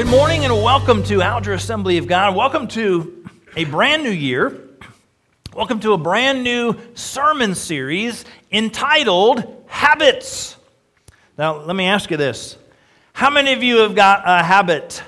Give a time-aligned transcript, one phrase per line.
[0.00, 2.34] Good morning and welcome to Alger Assembly of God.
[2.34, 3.22] Welcome to
[3.54, 4.66] a brand new year.
[5.54, 10.56] Welcome to a brand new sermon series entitled Habits.
[11.36, 12.56] Now, let me ask you this
[13.12, 15.02] How many of you have got a habit?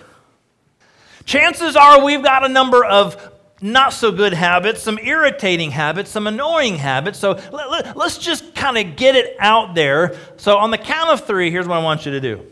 [1.24, 3.32] Chances are we've got a number of
[3.62, 7.18] not so good habits, some irritating habits, some annoying habits.
[7.18, 10.18] So let, us let, just kind of get it out there.
[10.36, 12.51] So, on the count of three, here's what I want you to do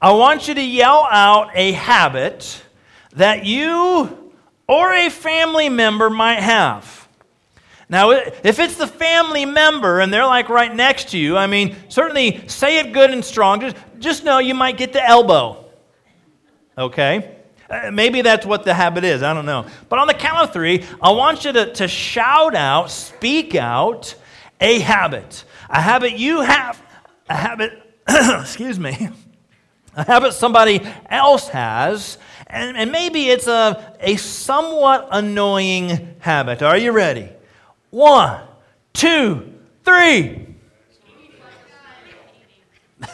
[0.00, 2.62] I want you to yell out a habit
[3.16, 4.32] that you
[4.68, 7.08] or a family member might have.
[7.88, 11.74] Now, if it's the family member and they're like right next to you, I mean,
[11.88, 13.60] certainly say it good and strong.
[13.60, 15.64] Just, just know you might get the elbow.
[16.76, 17.34] Okay?
[17.68, 19.22] Uh, maybe that's what the habit is.
[19.22, 19.66] I don't know.
[19.88, 24.14] But on the count of three, I want you to, to shout out, speak out
[24.60, 25.44] a habit.
[25.70, 26.80] A habit you have,
[27.28, 29.08] a habit, excuse me,
[29.98, 36.62] a habit somebody else has, and, and maybe it's a, a somewhat annoying habit.
[36.62, 37.28] Are you ready?
[37.90, 38.40] One,
[38.92, 39.52] two,
[39.84, 40.54] three.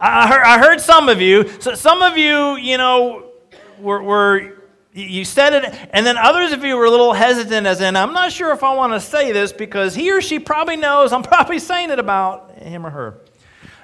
[0.00, 3.32] I heard, I heard some of you, so some of you, you know,
[3.80, 7.80] were, were you said it, and then others of you were a little hesitant, as
[7.80, 10.76] in, I'm not sure if I want to say this because he or she probably
[10.76, 13.21] knows I'm probably saying it about him or her.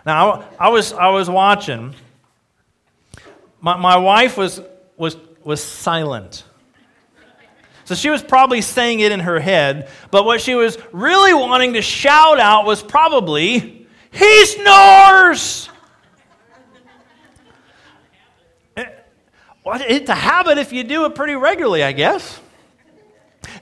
[0.09, 1.95] Now, I was, I was watching.
[3.61, 4.59] My, my wife was,
[4.97, 6.45] was, was silent.
[7.85, 11.75] So she was probably saying it in her head, but what she was really wanting
[11.75, 15.69] to shout out was probably, He snores!
[18.75, 22.41] Well, it's a habit if you do it pretty regularly, I guess.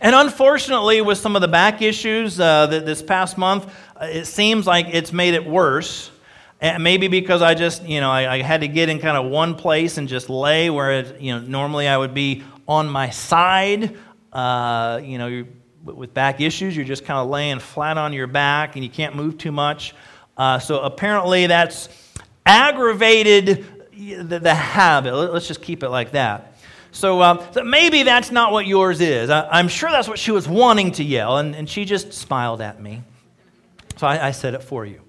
[0.00, 3.66] And unfortunately, with some of the back issues uh, this past month,
[4.00, 6.12] uh, it seems like it's made it worse.
[6.60, 9.30] And maybe because I just, you know, I, I, had to get in kind of
[9.30, 13.10] one place and just lay where, it, you know, normally I would be on my
[13.10, 13.96] side.
[14.32, 15.44] Uh, you know,
[15.84, 19.14] with back issues, you're just kind of laying flat on your back and you can't
[19.14, 19.94] move too much.
[20.36, 21.88] Uh, so apparently that's
[22.44, 25.14] aggravated the, the habit.
[25.14, 26.54] Let's just keep it like that.
[26.92, 29.28] So, uh, so maybe that's not what yours is.
[29.28, 32.62] I, am sure that's what she was wanting to yell, and, and she just smiled
[32.62, 33.02] at me.
[33.98, 35.05] So I, I said it for you.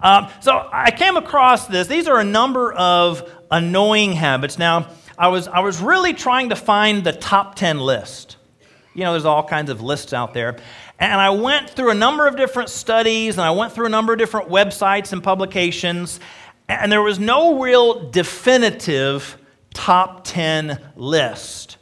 [0.00, 1.86] Um, so I came across this.
[1.86, 4.58] These are a number of annoying habits.
[4.58, 8.36] Now, I was, I was really trying to find the top 10 list.
[8.94, 10.56] You know, there's all kinds of lists out there.
[11.00, 14.12] And I went through a number of different studies, and I went through a number
[14.12, 16.20] of different websites and publications,
[16.68, 19.38] and there was no real definitive
[19.74, 21.76] top 10 list.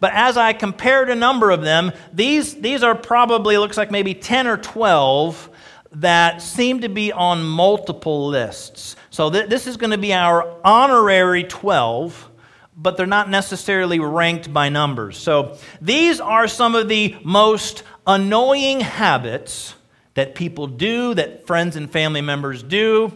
[0.00, 4.14] But as I compared a number of them, these, these are probably, looks like maybe
[4.14, 5.50] 10 or 12
[5.94, 8.96] that seem to be on multiple lists.
[9.10, 12.30] So th- this is going to be our honorary 12,
[12.76, 15.18] but they're not necessarily ranked by numbers.
[15.18, 19.74] So these are some of the most annoying habits
[20.14, 23.12] that people do, that friends and family members do,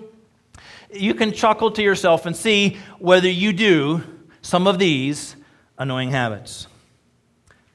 [0.93, 4.03] you can chuckle to yourself and see whether you do
[4.43, 5.37] some of these
[5.79, 6.69] annoying habits.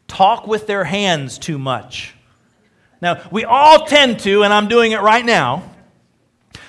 [0.08, 2.16] Talk with their hands too much.
[3.02, 5.64] Now, we all tend to, and I'm doing it right now,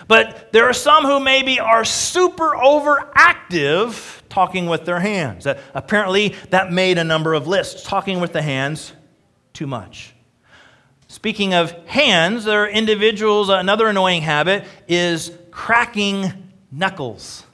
[0.09, 5.45] but there are some who maybe are super overactive talking with their hands.
[5.45, 7.83] That apparently, that made a number of lists.
[7.83, 8.93] Talking with the hands
[9.53, 10.15] too much.
[11.09, 17.45] Speaking of hands, there are individuals, another annoying habit is cracking knuckles.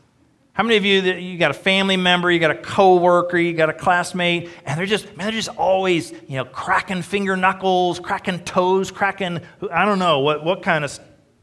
[0.59, 3.53] How many of you that you got a family member, you got a coworker, you
[3.53, 8.01] got a classmate, and they're just man, they're just always you know cracking finger knuckles,
[8.01, 9.41] cracking toes, cracking
[9.73, 10.99] I don't know what what kind of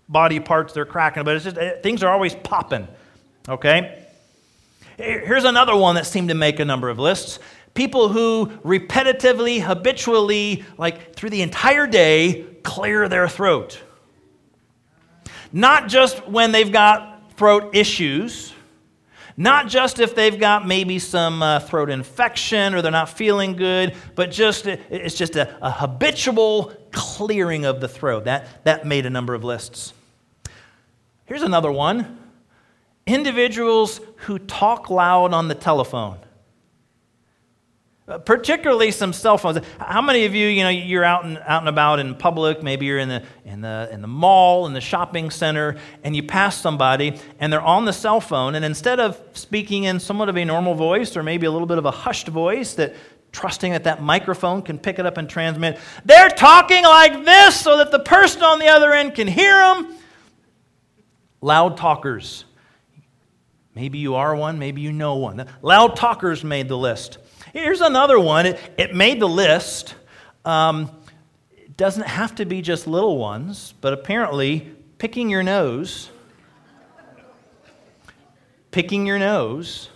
[0.10, 2.90] body parts they're cracking, but it's just eh, things are always popping.
[3.48, 4.06] Okay.
[4.98, 7.40] Here's another one that seemed to make a number of lists.
[7.74, 13.82] People who repetitively, habitually, like through the entire day, clear their throat.
[15.54, 18.52] Not just when they've got throat issues,
[19.38, 23.96] not just if they've got maybe some uh, throat infection or they're not feeling good,
[24.16, 28.26] but just it's just a, a habitual clearing of the throat.
[28.26, 29.94] That, that made a number of lists.
[31.26, 32.20] Here's another one
[33.08, 36.18] individuals who talk loud on the telephone.
[38.08, 39.58] Uh, particularly some cell phones.
[39.80, 42.86] How many of you, you know, you're out and out and about in public, maybe
[42.86, 46.56] you're in the in the in the mall, in the shopping center, and you pass
[46.56, 50.46] somebody and they're on the cell phone, and instead of speaking in somewhat of a
[50.46, 52.94] normal voice or maybe a little bit of a hushed voice that
[53.32, 57.78] trusting that that microphone can pick it up and transmit, they're talking like this so
[57.78, 59.96] that the person on the other end can hear them.
[61.42, 62.46] Loud talkers
[63.76, 65.46] Maybe you are one, maybe you know one.
[65.62, 67.18] Loud talkers made the list.
[67.56, 68.48] Here's another one.
[68.48, 69.96] It, it made the list.
[70.44, 70.92] Um,
[71.54, 76.10] it doesn't have to be just little ones, but apparently, picking your nose,
[78.72, 79.88] picking your nose,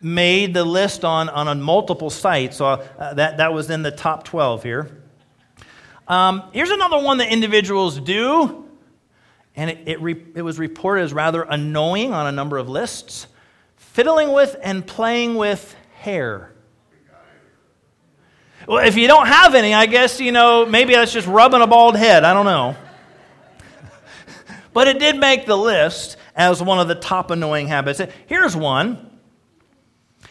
[0.00, 2.56] made the list on, on a multiple sites.
[2.56, 5.02] So uh, that, that was in the top 12 here.
[6.08, 8.66] Um, here's another one that individuals do
[9.54, 13.26] and it, it, re, it was reported as rather annoying on a number of lists
[13.76, 16.53] fiddling with and playing with hair.
[18.66, 21.66] Well, if you don't have any, I guess, you know, maybe that's just rubbing a
[21.66, 22.24] bald head.
[22.24, 22.76] I don't know.
[24.72, 28.00] but it did make the list as one of the top annoying habits.
[28.26, 29.10] Here's one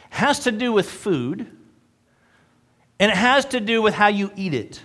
[0.10, 1.48] has to do with food,
[3.00, 4.82] and it has to do with how you eat it.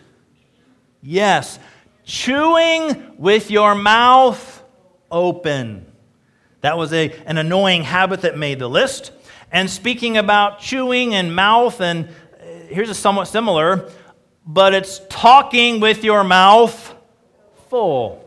[1.03, 1.59] Yes,
[2.05, 4.63] chewing with your mouth
[5.11, 5.87] open.
[6.61, 9.13] That was a, an annoying habit that made the list.
[9.53, 12.09] And speaking about chewing and mouth, and
[12.69, 13.91] here's a somewhat similar,
[14.47, 16.95] but it's talking with your mouth
[17.69, 18.25] full.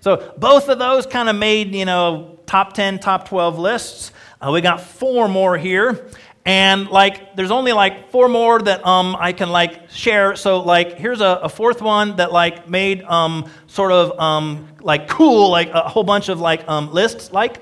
[0.00, 4.12] So both of those kind of made, you know, top 10, top 12 lists.
[4.40, 6.06] Uh, we got four more here
[6.46, 10.96] and like there's only like four more that um, i can like share so like
[10.96, 15.68] here's a, a fourth one that like made um, sort of um, like cool like
[15.70, 17.60] a whole bunch of like um, lists like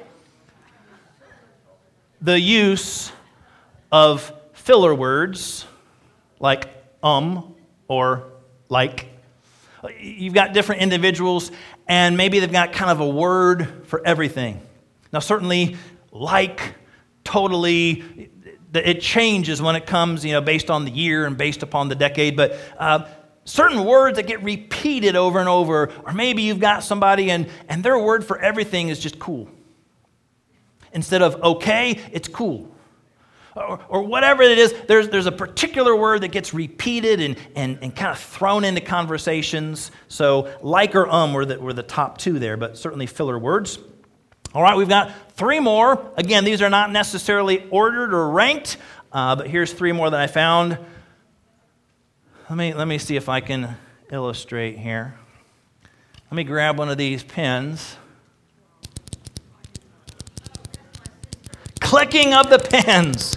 [2.21, 3.11] the use
[3.91, 5.65] of filler words
[6.45, 6.69] like
[7.03, 7.55] um
[7.89, 8.31] or
[8.69, 9.09] like
[9.99, 11.51] you've got different individuals
[11.89, 14.61] and maybe they've got kind of a word for everything
[15.13, 15.77] now certainly
[16.13, 16.75] like
[17.25, 18.31] totally
[18.75, 21.95] it changes when it comes, you know, based on the year and based upon the
[21.95, 22.37] decade.
[22.37, 23.07] But uh,
[23.45, 27.83] certain words that get repeated over and over, or maybe you've got somebody and, and
[27.85, 29.49] their word for everything is just cool.
[30.93, 32.74] Instead of okay, it's cool.
[33.57, 37.79] Or, or whatever it is, there's, there's a particular word that gets repeated and, and,
[37.83, 39.93] and kind of thrown into conversations.
[40.09, 43.79] So, like or um were the, were the top two there, but certainly filler words.
[44.55, 46.13] All right, we've got three more.
[46.17, 48.77] Again, these are not necessarily ordered or ranked,
[49.13, 50.77] uh, but here's three more that I found.
[52.51, 53.77] Let me, let me see if I can
[54.11, 55.15] illustrate here.
[56.31, 57.97] Let me grab one of these pens.
[61.81, 63.37] Clicking of the pens.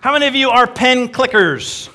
[0.00, 1.88] How many of you are pen clickers?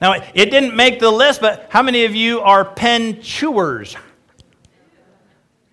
[0.00, 3.96] Now, it didn't make the list, but how many of you are pen chewers?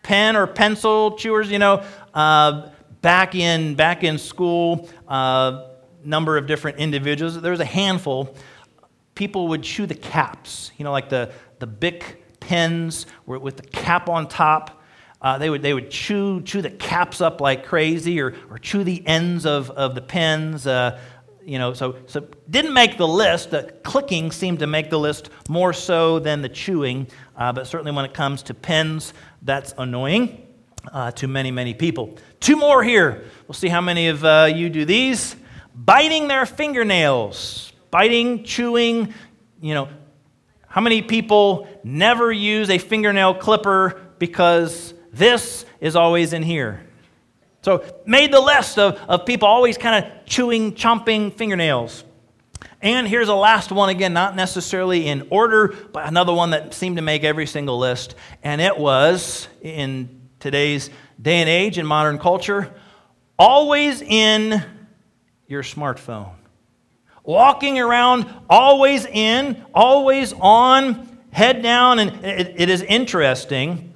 [0.09, 1.83] pen or pencil chewers, you know,
[2.15, 2.69] uh,
[3.03, 5.67] back in back in school, uh,
[6.03, 7.39] number of different individuals.
[7.39, 8.35] There was a handful.
[9.13, 14.09] People would chew the caps, you know, like the the Bic pens with the cap
[14.09, 14.78] on top.
[15.21, 18.83] Uh, they would they would chew chew the caps up like crazy, or or chew
[18.83, 20.65] the ends of of the pens.
[20.65, 20.99] Uh,
[21.43, 23.51] you know, so so didn't make the list.
[23.51, 27.07] The clicking seemed to make the list more so than the chewing.
[27.35, 30.45] Uh, but certainly when it comes to pens, that's annoying
[30.93, 32.17] uh, to many, many people.
[32.39, 33.25] Two more here.
[33.47, 35.35] We'll see how many of uh, you do these.
[35.75, 39.13] Biting their fingernails, biting, chewing,
[39.61, 39.89] you know.
[40.67, 46.85] How many people never use a fingernail clipper because this is always in here?
[47.61, 52.05] So, made the list of, of people always kind of chewing, chomping fingernails.
[52.81, 56.95] And here's a last one again, not necessarily in order, but another one that seemed
[56.95, 58.15] to make every single list.
[58.41, 60.89] And it was, in today's
[61.21, 62.73] day and age in modern culture,
[63.37, 64.63] always in
[65.47, 66.31] your smartphone.
[67.25, 71.99] Walking around, always in, always on, head down.
[71.99, 73.88] And it, it is interesting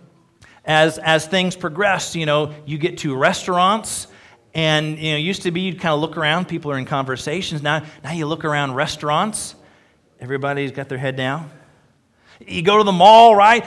[0.66, 2.16] as, as things progress.
[2.16, 4.08] You know, you get to restaurants
[4.54, 7.64] and you know, used to be you'd kind of look around, people are in conversations.
[7.64, 9.56] Now, now you look around restaurants,
[10.20, 11.50] everybody's got their head down.
[12.40, 13.66] You go to the mall, right?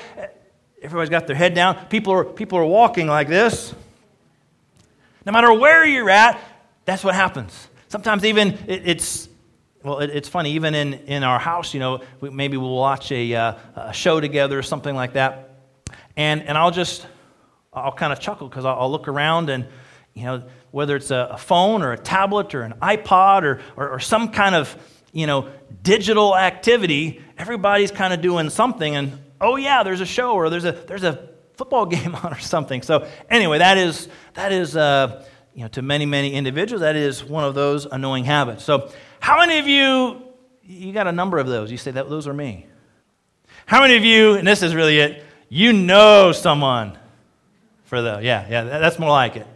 [0.82, 1.86] Everybody's got their head down.
[1.86, 3.74] People are, people are walking like this.
[5.24, 6.40] No matter where you're at,
[6.84, 7.68] that's what happens.
[7.88, 9.28] Sometimes even it, it's,
[9.82, 13.10] well, it, it's funny, even in, in our house, you know, we, maybe we'll watch
[13.10, 15.45] a, uh, a show together or something like that.
[16.16, 17.06] And, and I'll just,
[17.72, 19.66] I'll kind of chuckle because I'll, I'll look around and,
[20.14, 23.90] you know, whether it's a, a phone or a tablet or an iPod or, or,
[23.90, 24.76] or some kind of,
[25.12, 25.48] you know,
[25.82, 28.96] digital activity, everybody's kind of doing something.
[28.96, 32.38] And oh yeah, there's a show or there's a there's a football game on or
[32.38, 32.82] something.
[32.82, 37.24] So anyway, that is that is uh, you know to many many individuals that is
[37.24, 38.64] one of those annoying habits.
[38.64, 40.22] So how many of you
[40.62, 41.70] you got a number of those?
[41.70, 42.66] You say that those are me.
[43.66, 44.34] How many of you?
[44.34, 45.24] And this is really it.
[45.48, 46.98] You know someone
[47.84, 49.46] for the yeah yeah that's more like it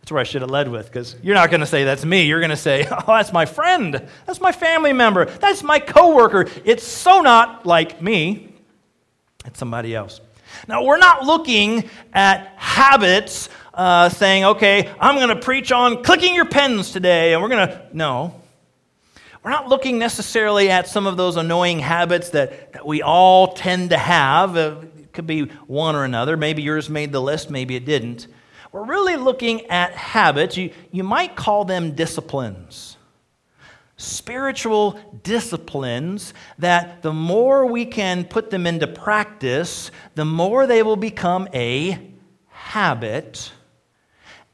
[0.00, 2.24] That's where I should have led with, because you're not going to say that's me.
[2.24, 4.06] You're going to say, oh, that's my friend.
[4.26, 5.26] That's my family member.
[5.26, 6.46] That's my coworker.
[6.64, 8.54] It's so not like me.
[9.46, 10.20] It's somebody else.
[10.68, 16.34] Now, we're not looking at habits uh, saying, okay, I'm going to preach on clicking
[16.34, 17.86] your pens today, and we're going to.
[17.92, 18.40] No.
[19.42, 23.90] We're not looking necessarily at some of those annoying habits that, that we all tend
[23.90, 24.56] to have.
[25.14, 26.36] Could be one or another.
[26.36, 28.26] Maybe yours made the list, maybe it didn't.
[28.72, 30.56] We're really looking at habits.
[30.56, 32.96] You, you might call them disciplines.
[33.96, 40.96] Spiritual disciplines that the more we can put them into practice, the more they will
[40.96, 42.12] become a
[42.48, 43.52] habit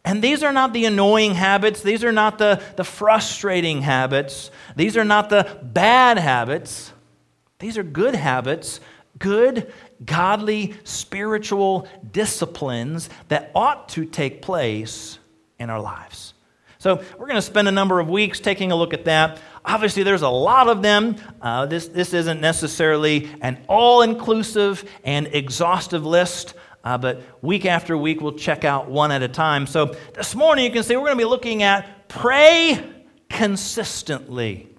[0.04, 1.82] and these are not the annoying habits.
[1.82, 4.50] These are not the, the frustrating habits.
[4.76, 6.92] These are not the bad habits.
[7.58, 8.80] These are good habits,
[9.18, 9.70] good,
[10.04, 15.18] godly, spiritual disciplines that ought to take place
[15.58, 16.34] in our lives.
[16.78, 19.38] So, we're going to spend a number of weeks taking a look at that.
[19.64, 21.16] Obviously, there's a lot of them.
[21.42, 26.54] Uh, this, this isn't necessarily an all inclusive and exhaustive list.
[26.82, 29.66] Uh, but week after week, we'll check out one at a time.
[29.66, 32.82] So this morning, you can see we're going to be looking at pray
[33.28, 34.70] consistently.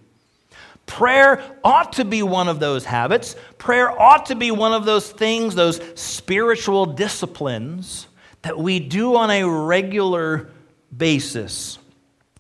[0.86, 3.36] Prayer ought to be one of those habits.
[3.58, 8.08] Prayer ought to be one of those things, those spiritual disciplines
[8.42, 10.50] that we do on a regular
[10.96, 11.78] basis.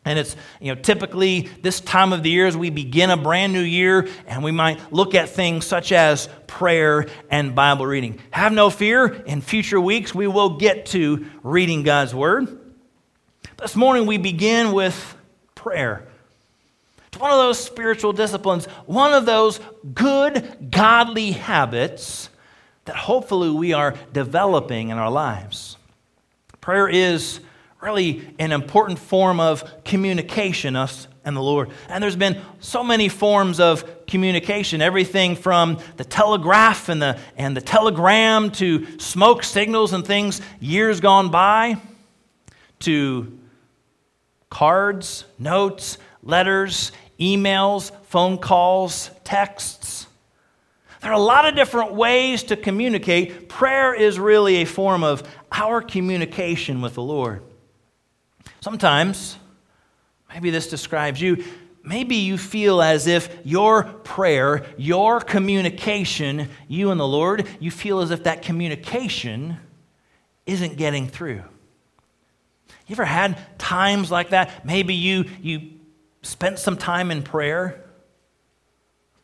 [0.03, 3.53] And it's, you know, typically this time of the year as we begin a brand
[3.53, 8.19] new year, and we might look at things such as prayer and Bible reading.
[8.31, 12.57] Have no fear, in future weeks we will get to reading God's Word.
[13.57, 15.15] This morning we begin with
[15.53, 16.07] prayer.
[17.21, 19.59] One of those spiritual disciplines, one of those
[19.93, 22.29] good, godly habits
[22.85, 25.77] that hopefully we are developing in our lives.
[26.61, 27.39] Prayer is
[27.79, 31.69] really an important form of communication, us and the Lord.
[31.89, 37.55] And there's been so many forms of communication, everything from the telegraph and the, and
[37.55, 41.77] the telegram to smoke signals and things years gone by
[42.79, 43.37] to
[44.49, 50.07] cards, notes, letters, emails, phone calls, texts.
[51.01, 53.47] There are a lot of different ways to communicate.
[53.47, 57.43] Prayer is really a form of our communication with the Lord.
[58.59, 59.37] Sometimes,
[60.33, 61.43] maybe this describes you,
[61.83, 68.01] maybe you feel as if your prayer, your communication, you and the Lord, you feel
[68.01, 69.57] as if that communication
[70.45, 71.43] isn't getting through.
[72.87, 74.65] You ever had times like that?
[74.65, 75.71] Maybe you, you
[76.21, 77.83] spent some time in prayer,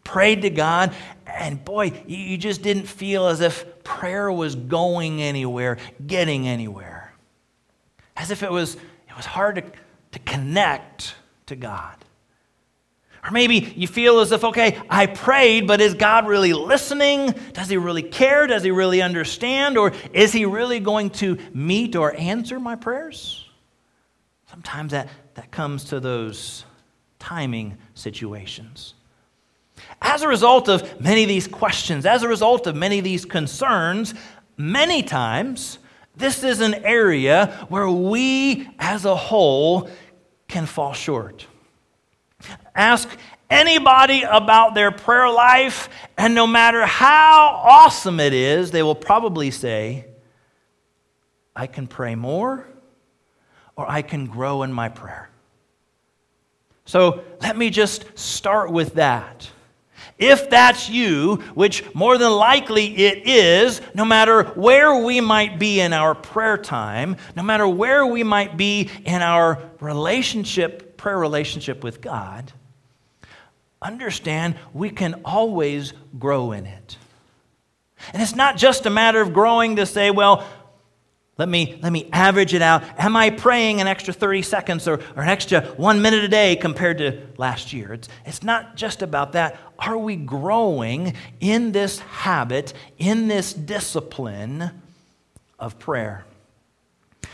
[0.03, 0.93] prayed to God,
[1.25, 7.13] and boy, you just didn't feel as if prayer was going anywhere, getting anywhere.
[8.15, 9.63] As if it was it was hard to,
[10.11, 11.15] to connect
[11.47, 11.95] to God.
[13.23, 17.33] Or maybe you feel as if, okay, I prayed, but is God really listening?
[17.53, 18.47] Does he really care?
[18.47, 19.77] Does he really understand?
[19.77, 23.43] Or is he really going to meet or answer my prayers?
[24.49, 26.63] Sometimes that, that comes to those
[27.27, 28.93] timing situations.
[30.01, 33.25] As a result of many of these questions, as a result of many of these
[33.25, 34.13] concerns,
[34.55, 35.77] many times
[36.15, 39.89] this is an area where we as a whole
[40.47, 41.45] can fall short.
[42.73, 43.09] Ask
[43.49, 49.51] anybody about their prayer life, and no matter how awesome it is, they will probably
[49.51, 50.05] say,
[51.53, 52.65] I can pray more
[53.75, 55.29] or I can grow in my prayer.
[56.87, 59.49] So let me just start with that.
[60.17, 65.79] If that's you, which more than likely it is, no matter where we might be
[65.79, 71.83] in our prayer time, no matter where we might be in our relationship, prayer relationship
[71.83, 72.51] with God,
[73.79, 76.97] understand we can always grow in it.
[78.13, 80.47] And it's not just a matter of growing to say, well,
[81.37, 82.83] let me, let me average it out.
[82.97, 86.55] Am I praying an extra 30 seconds or, or an extra one minute a day
[86.55, 87.93] compared to last year?
[87.93, 89.59] It's, it's not just about that.
[89.77, 94.71] Are we growing in this habit, in this discipline
[95.59, 96.25] of prayer?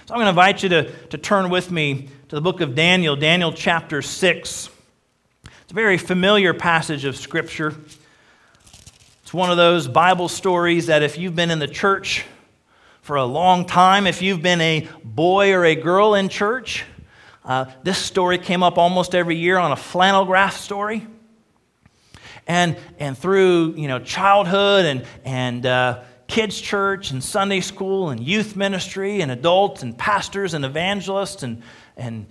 [0.05, 2.75] So I'm going to invite you to, to turn with me to the book of
[2.75, 4.69] Daniel, Daniel chapter 6.
[5.45, 7.73] It's a very familiar passage of Scripture.
[9.21, 12.25] It's one of those Bible stories that if you've been in the church,
[13.03, 14.07] for a long time.
[14.07, 16.85] If you've been a boy or a girl in church,
[17.43, 21.05] uh, this story came up almost every year on a flannel graph story.
[22.47, 28.21] And, and through you know, childhood and, and uh, kids' church and Sunday school and
[28.21, 31.61] youth ministry and adults and pastors and evangelists and,
[31.97, 32.25] and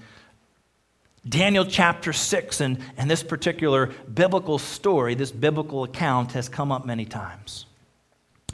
[1.29, 6.87] Daniel chapter 6 and, and this particular biblical story, this biblical account, has come up
[6.87, 7.67] many times.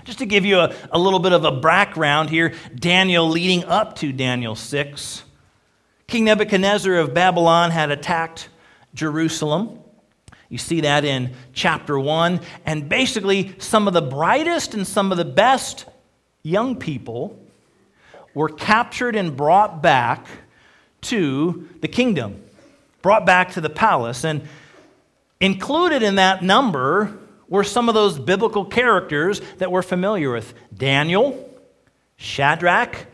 [0.09, 3.95] Just to give you a, a little bit of a background here, Daniel leading up
[3.97, 5.23] to Daniel 6,
[6.07, 8.49] King Nebuchadnezzar of Babylon had attacked
[8.95, 9.79] Jerusalem.
[10.49, 12.41] You see that in chapter 1.
[12.65, 15.85] And basically, some of the brightest and some of the best
[16.43, 17.39] young people
[18.33, 20.27] were captured and brought back
[21.03, 22.43] to the kingdom,
[23.03, 24.25] brought back to the palace.
[24.25, 24.49] And
[25.39, 31.49] included in that number were some of those biblical characters that we're familiar with Daniel,
[32.17, 33.07] Shadrach,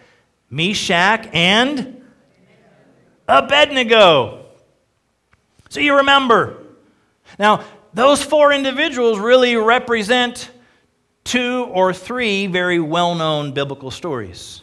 [0.51, 2.03] Meshach, and
[3.29, 4.47] Abednego.
[5.69, 6.59] So you remember.
[7.39, 10.51] Now, those four individuals really represent
[11.23, 14.63] two or three very well known biblical stories.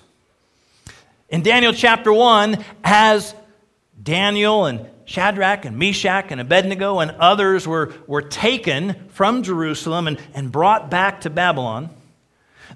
[1.29, 3.33] In Daniel chapter 1, as
[4.01, 10.19] Daniel and Shadrach and Meshach and Abednego and others were, were taken from Jerusalem and,
[10.33, 11.89] and brought back to Babylon,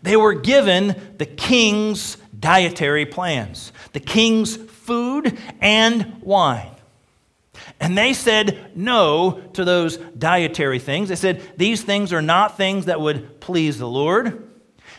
[0.02, 6.72] they were given the king's dietary plans, the king's food and wine.
[7.80, 11.10] And they said no to those dietary things.
[11.10, 14.45] They said these things are not things that would please the Lord.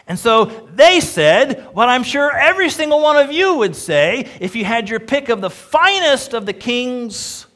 [0.07, 0.45] And so
[0.75, 4.89] they said what I'm sure every single one of you would say if you had
[4.89, 7.47] your pick of the finest of the king's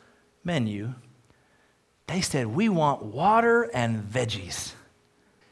[0.43, 0.95] menu.
[2.07, 4.73] They said, We want water and veggies.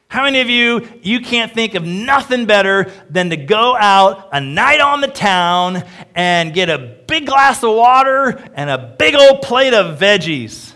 [0.09, 4.41] How many of you, you can't think of nothing better than to go out a
[4.41, 9.43] night on the town and get a big glass of water and a big old
[9.43, 10.73] plate of veggies?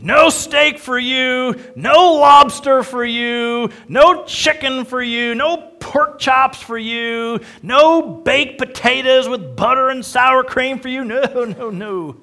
[0.00, 6.62] No steak for you, no lobster for you, no chicken for you, no pork chops
[6.62, 11.04] for you, no baked potatoes with butter and sour cream for you.
[11.08, 12.16] No, no, no.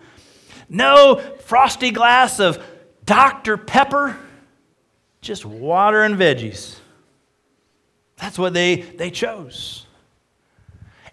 [0.69, 2.63] No frosty glass of
[3.03, 3.57] Dr.
[3.57, 4.17] Pepper,
[5.21, 6.77] just water and veggies.
[8.17, 9.85] That's what they, they chose.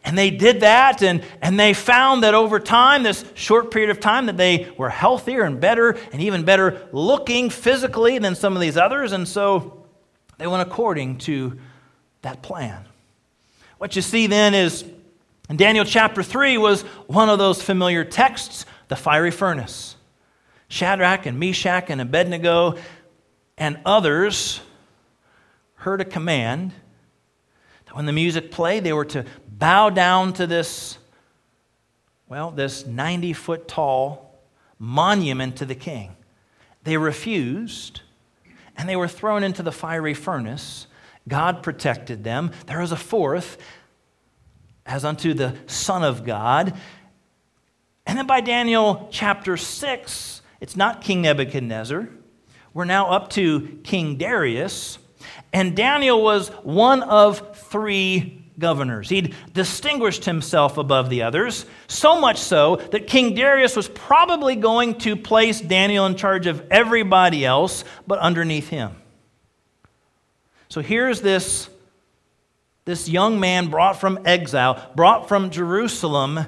[0.05, 4.01] And they did that, and, and they found that over time, this short period of
[4.01, 8.61] time, that they were healthier and better and even better looking physically than some of
[8.61, 9.13] these others.
[9.13, 9.85] And so
[10.39, 11.57] they went according to
[12.23, 12.85] that plan.
[13.79, 14.85] What you see then is
[15.49, 19.97] in Daniel chapter 3 was one of those familiar texts, the fiery furnace.
[20.69, 22.77] Shadrach and Meshach and Abednego
[23.59, 24.61] and others
[25.75, 26.73] heard a command
[27.85, 29.27] that when the music played, they were to
[29.63, 30.99] bow down to this,
[32.29, 34.41] well, this 90 foot tall
[34.77, 36.17] monument to the king.
[36.83, 38.01] They refused,
[38.77, 40.89] and they were thrown into the fiery furnace.
[41.29, 42.51] God protected them.
[42.67, 43.57] There was a fourth,
[44.85, 46.77] as unto the Son of God.
[48.05, 52.09] And then by Daniel chapter 6, it's not King Nebuchadnezzar.
[52.75, 54.99] We're now up to King Darius.
[55.53, 59.11] And Daniel was one of three governors.
[59.11, 64.95] He'd distinguished himself above the others, so much so that King Darius was probably going
[65.01, 68.97] to place Daniel in charge of everybody else but underneath him.
[70.71, 71.69] So here's this,
[72.87, 76.47] this young man brought from exile, brought from Jerusalem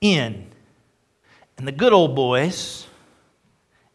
[0.00, 0.46] in.
[1.58, 2.86] And the good old boys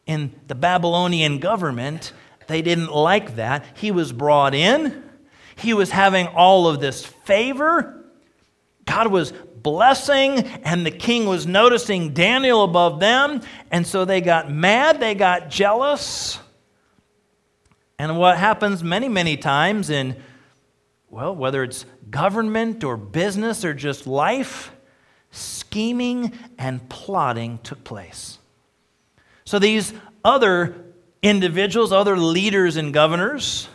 [0.06, 2.14] in the Babylonian government,
[2.48, 3.64] they didn't like that.
[3.76, 5.07] He was brought in
[5.58, 8.06] he was having all of this favor.
[8.86, 13.42] God was blessing, and the king was noticing Daniel above them.
[13.72, 16.40] And so they got mad, they got jealous.
[18.00, 20.16] And what happens many, many times in,
[21.10, 24.72] well, whether it's government or business or just life,
[25.32, 28.38] scheming and plotting took place.
[29.44, 29.94] So these
[30.24, 30.76] other
[31.22, 33.68] individuals, other leaders and governors,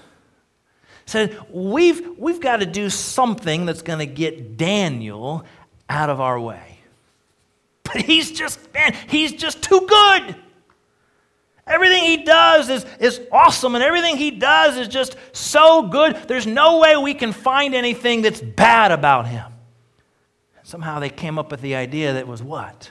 [1.07, 5.45] said, We've, we've got to do something that's going to get Daniel
[5.89, 6.79] out of our way.
[7.85, 10.37] But he's just, man, he's just too good.
[11.67, 16.17] Everything he does is, is awesome, and everything he does is just so good.
[16.27, 19.53] There's no way we can find anything that's bad about him.
[20.65, 22.91] Somehow they came up with the idea that was what?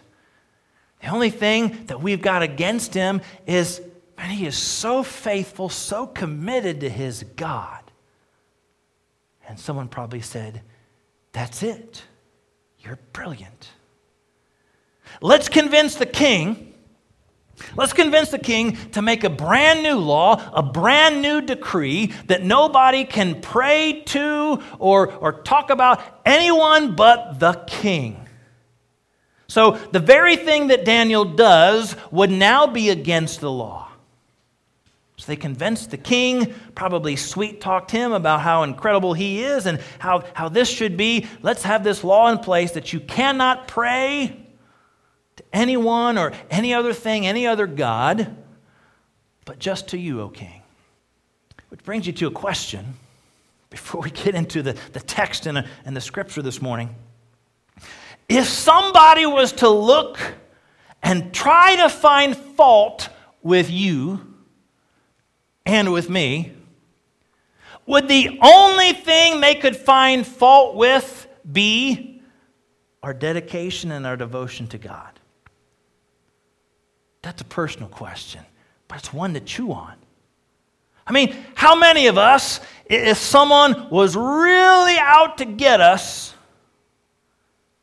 [1.01, 3.81] The only thing that we've got against him is,
[4.17, 7.80] man, he is so faithful, so committed to his God.
[9.51, 10.61] And someone probably said,
[11.33, 12.03] That's it.
[12.79, 13.69] You're brilliant.
[15.21, 16.71] Let's convince the king
[17.75, 22.43] Let's convince the king to make a brand new law, a brand new decree that
[22.43, 28.27] nobody can pray to or, or talk about anyone but the king.
[29.47, 33.90] So the very thing that Daniel does would now be against the law.
[35.21, 39.79] So they convinced the king, probably sweet talked him about how incredible he is and
[39.99, 41.27] how, how this should be.
[41.43, 44.47] Let's have this law in place that you cannot pray
[45.35, 48.35] to anyone or any other thing, any other God,
[49.45, 50.63] but just to you, O king.
[51.69, 52.95] Which brings you to a question
[53.69, 56.95] before we get into the, the text and, uh, and the scripture this morning.
[58.27, 60.19] If somebody was to look
[61.03, 63.09] and try to find fault
[63.43, 64.30] with you,
[65.71, 66.51] and with me,
[67.85, 72.21] would the only thing they could find fault with be
[73.01, 75.19] our dedication and our devotion to God?
[77.21, 78.41] That's a personal question,
[78.89, 79.95] but it's one to chew on.
[81.07, 86.33] I mean, how many of us, if someone was really out to get us,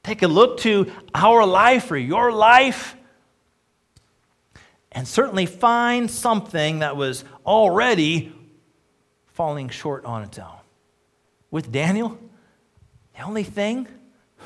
[0.03, 2.97] take a look to our life or your life
[4.93, 8.33] and certainly find something that was already
[9.29, 10.59] falling short on its own.
[11.51, 12.19] With Daniel,
[13.17, 13.89] the only thing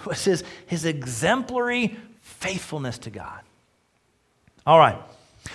[0.06, 3.40] was his, his exemplary faithfulness to God.
[4.64, 4.96] All right.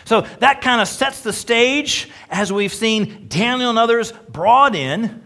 [0.03, 5.23] So that kind of sets the stage as we've seen Daniel and others brought in,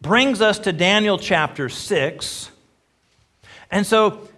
[0.00, 2.50] brings us to Daniel chapter 6.
[3.72, 4.28] And so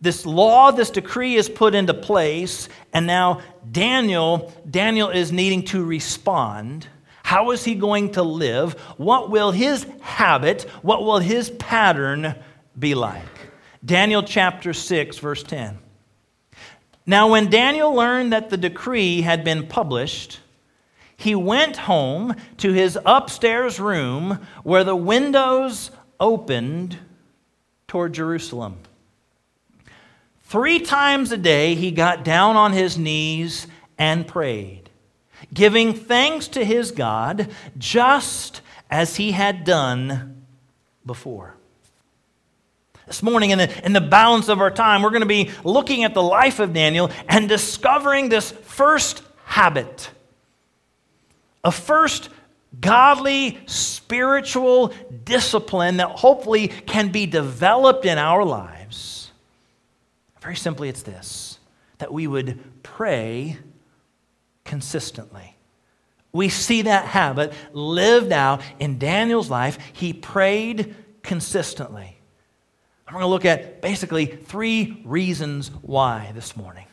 [0.00, 5.84] this law, this decree is put into place, and now Daniel, Daniel is needing to
[5.84, 6.86] respond.
[7.22, 8.72] How is he going to live?
[8.96, 12.34] What will his habit, what will his pattern
[12.78, 13.22] be like?
[13.84, 15.78] Daniel chapter 6, verse 10.
[17.06, 20.40] Now, when Daniel learned that the decree had been published,
[21.16, 26.98] he went home to his upstairs room where the windows opened
[27.88, 28.78] toward Jerusalem.
[30.50, 34.90] Three times a day, he got down on his knees and prayed,
[35.54, 38.60] giving thanks to his God, just
[38.90, 40.42] as he had done
[41.06, 41.54] before.
[43.06, 46.02] This morning, in the, in the balance of our time, we're going to be looking
[46.02, 50.10] at the life of Daniel and discovering this first habit,
[51.62, 52.28] a first
[52.80, 58.80] godly spiritual discipline that hopefully can be developed in our lives
[60.40, 61.58] very simply, it's this
[61.98, 63.58] that we would pray
[64.64, 65.54] consistently.
[66.32, 69.78] We see that habit lived out in Daniel's life.
[69.92, 72.16] He prayed consistently.
[73.06, 76.86] I'm going to look at basically three reasons why this morning.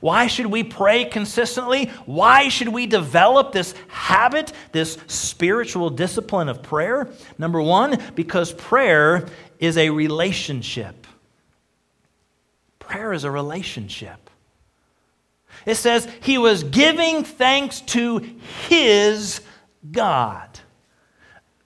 [0.00, 1.86] Why should we pray consistently?
[2.04, 7.08] Why should we develop this habit, this spiritual discipline of prayer?
[7.38, 9.28] Number one, because prayer
[9.60, 11.06] is a relationship.
[12.88, 14.30] Prayer is a relationship.
[15.64, 18.18] It says he was giving thanks to
[18.68, 19.40] his
[19.90, 20.48] God.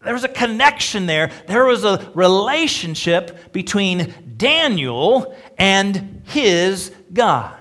[0.02, 1.30] There was a connection there.
[1.46, 7.56] There was a relationship between Daniel and his God.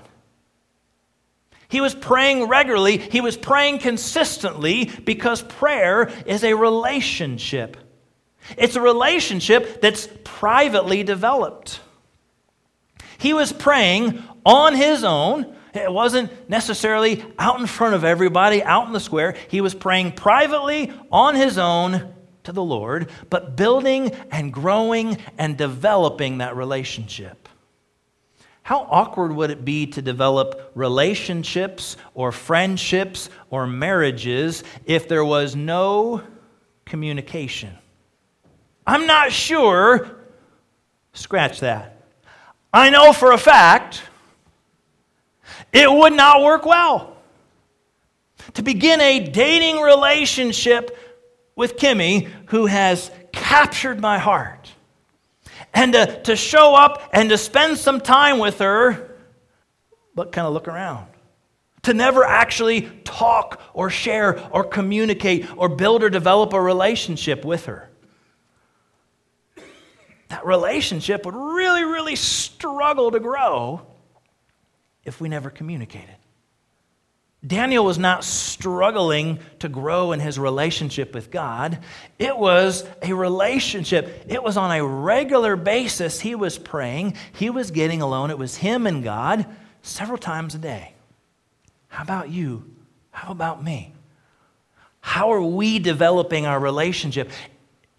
[1.68, 7.76] He was praying regularly, he was praying consistently because prayer is a relationship.
[8.56, 11.80] It's a relationship that's privately developed.
[13.20, 15.54] He was praying on his own.
[15.74, 19.36] It wasn't necessarily out in front of everybody, out in the square.
[19.48, 25.56] He was praying privately on his own to the Lord, but building and growing and
[25.56, 27.48] developing that relationship.
[28.62, 35.54] How awkward would it be to develop relationships or friendships or marriages if there was
[35.54, 36.22] no
[36.86, 37.76] communication?
[38.86, 40.16] I'm not sure.
[41.12, 41.99] Scratch that.
[42.72, 44.02] I know for a fact
[45.72, 47.16] it would not work well.
[48.54, 50.96] To begin a dating relationship
[51.54, 54.70] with Kimmy, who has captured my heart,
[55.74, 59.16] and to, to show up and to spend some time with her,
[60.14, 61.06] but kind of look around.
[61.82, 67.66] To never actually talk or share or communicate or build or develop a relationship with
[67.66, 67.89] her
[70.30, 73.82] that relationship would really, really struggle to grow
[75.04, 76.16] if we never communicated.
[77.46, 81.78] Daniel was not struggling to grow in his relationship with God.
[82.18, 84.24] It was a relationship.
[84.28, 86.20] It was on a regular basis.
[86.20, 88.30] He was praying, he was getting alone.
[88.30, 89.46] It was him and God
[89.82, 90.94] several times a day.
[91.88, 92.70] How about you?
[93.10, 93.94] How about me?
[95.00, 97.30] How are we developing our relationship?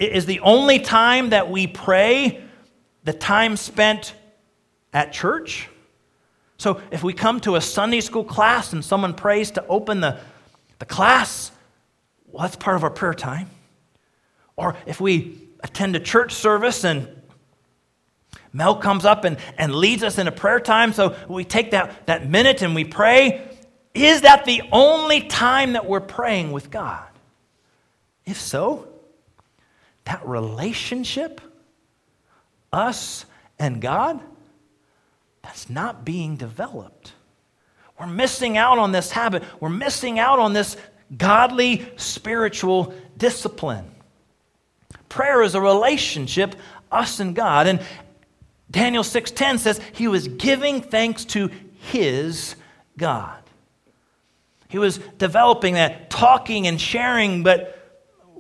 [0.02, 2.44] Is the only time that we pray
[3.04, 4.16] the time spent
[4.94, 5.70] at church?
[6.58, 10.20] So if we come to a Sunday school class and someone prays to open the,
[10.80, 11.52] the class,
[12.32, 13.48] well, that's part of our prayer time.
[14.56, 17.08] Or if we attend a church service and
[18.54, 22.08] Mel comes up and, and leads us in a prayer time, so we take that,
[22.08, 23.48] that minute and we pray.
[23.94, 27.08] Is that the only time that we're praying with God?
[28.26, 28.91] If so,
[30.06, 31.42] that relationship,
[32.72, 33.26] us
[33.60, 34.20] and God,
[35.42, 37.14] that's not being developed.
[38.00, 39.44] We're missing out on this habit.
[39.60, 40.76] We're missing out on this
[41.16, 43.86] godly spiritual discipline.
[45.10, 46.56] Prayer is a relationship,
[46.92, 47.68] us and God.
[47.68, 47.82] And
[48.72, 51.52] Daniel 6:10 says he was giving thanks to
[51.92, 52.56] his
[52.98, 53.38] God.
[54.70, 57.81] He was developing that, talking and sharing, but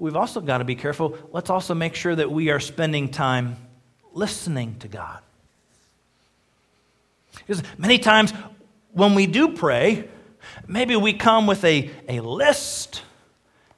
[0.02, 1.16] we've also got to be careful.
[1.32, 3.56] Let's also make sure that we are spending time
[4.14, 5.20] listening to God.
[7.38, 8.34] Because many times
[8.94, 10.10] when we do pray,
[10.68, 13.04] maybe we come with a, a list.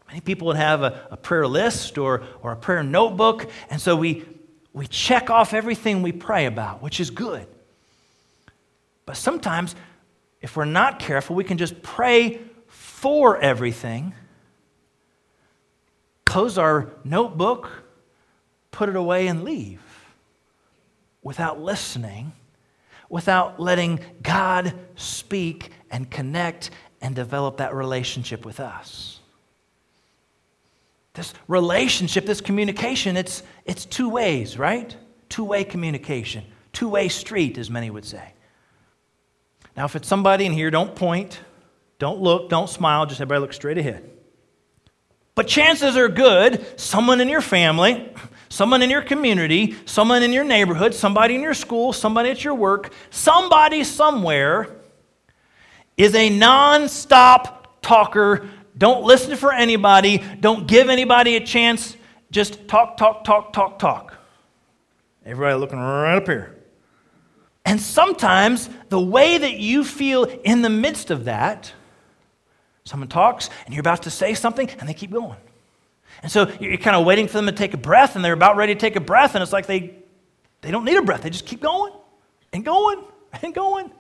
[0.07, 3.95] Many people would have a, a prayer list or, or a prayer notebook, and so
[3.95, 4.23] we,
[4.71, 7.45] we check off everything we pray about, which is good.
[9.05, 9.75] But sometimes,
[10.41, 14.13] if we're not careful, we can just pray for everything,
[16.33, 17.69] close our notebook,
[18.71, 19.81] put it away, and leave
[21.21, 22.33] without listening
[23.13, 29.19] without letting God speak and connect and develop that relationship with us.
[31.13, 34.97] This relationship, this communication, it's, it's two ways, right?
[35.29, 38.33] Two way communication, two way street, as many would say.
[39.77, 41.39] Now, if it's somebody in here, don't point,
[41.99, 44.09] don't look, don't smile, just everybody look straight ahead.
[45.35, 48.13] But chances are good, someone in your family,
[48.49, 52.53] someone in your community, someone in your neighborhood, somebody in your school, somebody at your
[52.53, 54.69] work, somebody somewhere
[55.97, 58.47] is a non-stop talker.
[58.77, 61.97] Don't listen for anybody, don't give anybody a chance.
[62.29, 64.15] Just talk, talk, talk, talk, talk.
[65.25, 66.55] Everybody looking right up here.
[67.65, 71.71] And sometimes the way that you feel in the midst of that,
[72.85, 75.37] someone talks and you're about to say something and they keep going.
[76.21, 78.55] And so you're kind of waiting for them to take a breath, and they're about
[78.55, 79.95] ready to take a breath, and it's like they,
[80.61, 81.23] they don't need a breath.
[81.23, 81.91] They just keep going
[82.53, 83.03] and going
[83.41, 83.91] and going.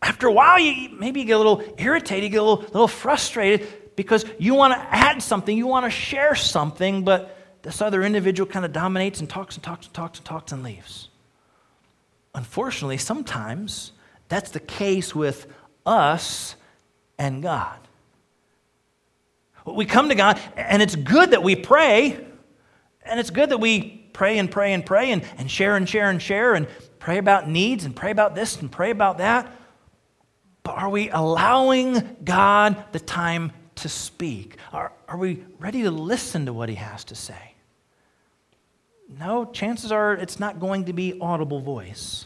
[0.00, 2.88] After a while, you maybe you get a little irritated, you get a little, little
[2.88, 8.02] frustrated because you want to add something, you want to share something, but this other
[8.02, 11.08] individual kind of dominates and talks and talks and talks and talks and leaves.
[12.34, 13.92] Unfortunately, sometimes
[14.28, 15.46] that's the case with
[15.86, 16.56] us
[17.18, 17.78] and God.
[19.66, 22.26] We come to God, and it's good that we pray,
[23.04, 26.10] and it's good that we pray and pray and pray and, and share and share
[26.10, 26.66] and share and
[26.98, 29.50] pray about needs and pray about this and pray about that.
[30.62, 34.56] But are we allowing God the time to speak?
[34.72, 37.54] Are, are we ready to listen to what He has to say?
[39.18, 42.24] No, chances are it's not going to be audible voice.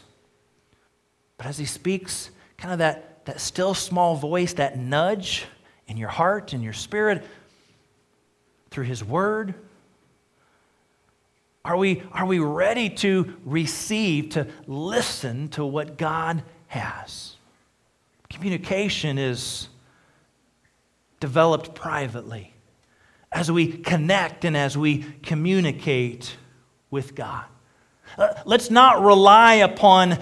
[1.37, 5.45] But as He speaks, kind of that, that still small voice, that nudge,
[5.87, 7.23] in your heart, in your spirit,
[8.71, 9.53] through His Word?
[11.63, 17.35] Are we, are we ready to receive, to listen to what God has?
[18.31, 19.69] Communication is
[21.19, 22.55] developed privately
[23.31, 26.35] as we connect and as we communicate
[26.89, 27.45] with God.
[28.17, 30.17] Uh, let's not rely upon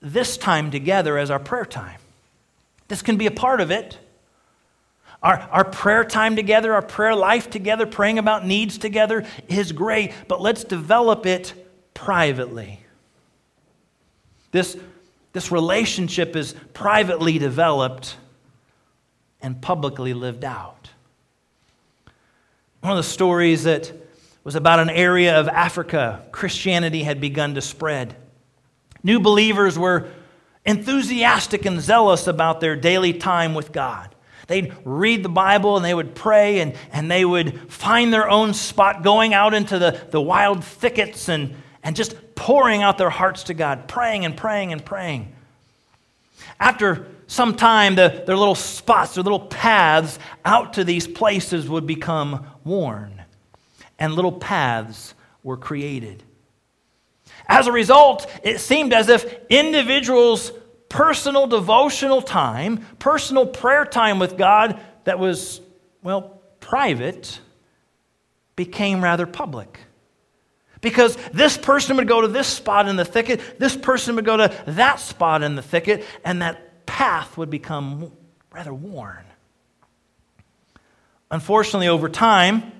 [0.00, 1.99] this time together as our prayer time.
[2.90, 3.96] This can be a part of it.
[5.22, 10.12] Our, our prayer time together, our prayer life together, praying about needs together is great,
[10.26, 11.54] but let's develop it
[11.94, 12.80] privately.
[14.50, 14.76] This,
[15.32, 18.16] this relationship is privately developed
[19.40, 20.90] and publicly lived out.
[22.80, 23.92] One of the stories that
[24.42, 28.16] was about an area of Africa Christianity had begun to spread.
[29.04, 30.08] New believers were
[30.64, 34.14] enthusiastic and zealous about their daily time with God.
[34.46, 38.52] They'd read the Bible and they would pray and, and they would find their own
[38.52, 43.44] spot, going out into the, the wild thickets and, and just pouring out their hearts
[43.44, 45.32] to God, praying and praying and praying.
[46.58, 51.86] After some time, the, their little spots, their little paths out to these places would
[51.86, 53.22] become worn,
[54.00, 56.24] and little paths were created.
[57.50, 60.52] As a result, it seemed as if individuals
[60.88, 65.60] personal devotional time, personal prayer time with God that was,
[66.00, 67.40] well, private,
[68.54, 69.80] became rather public.
[70.80, 74.36] Because this person would go to this spot in the thicket, this person would go
[74.36, 78.12] to that spot in the thicket, and that path would become
[78.52, 79.24] rather worn.
[81.32, 82.70] Unfortunately, over time,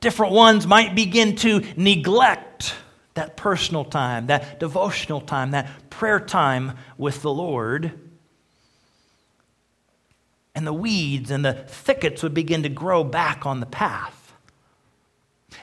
[0.00, 2.74] different ones might begin to neglect
[3.14, 7.92] that personal time, that devotional time, that prayer time with the Lord.
[10.54, 14.34] And the weeds and the thickets would begin to grow back on the path.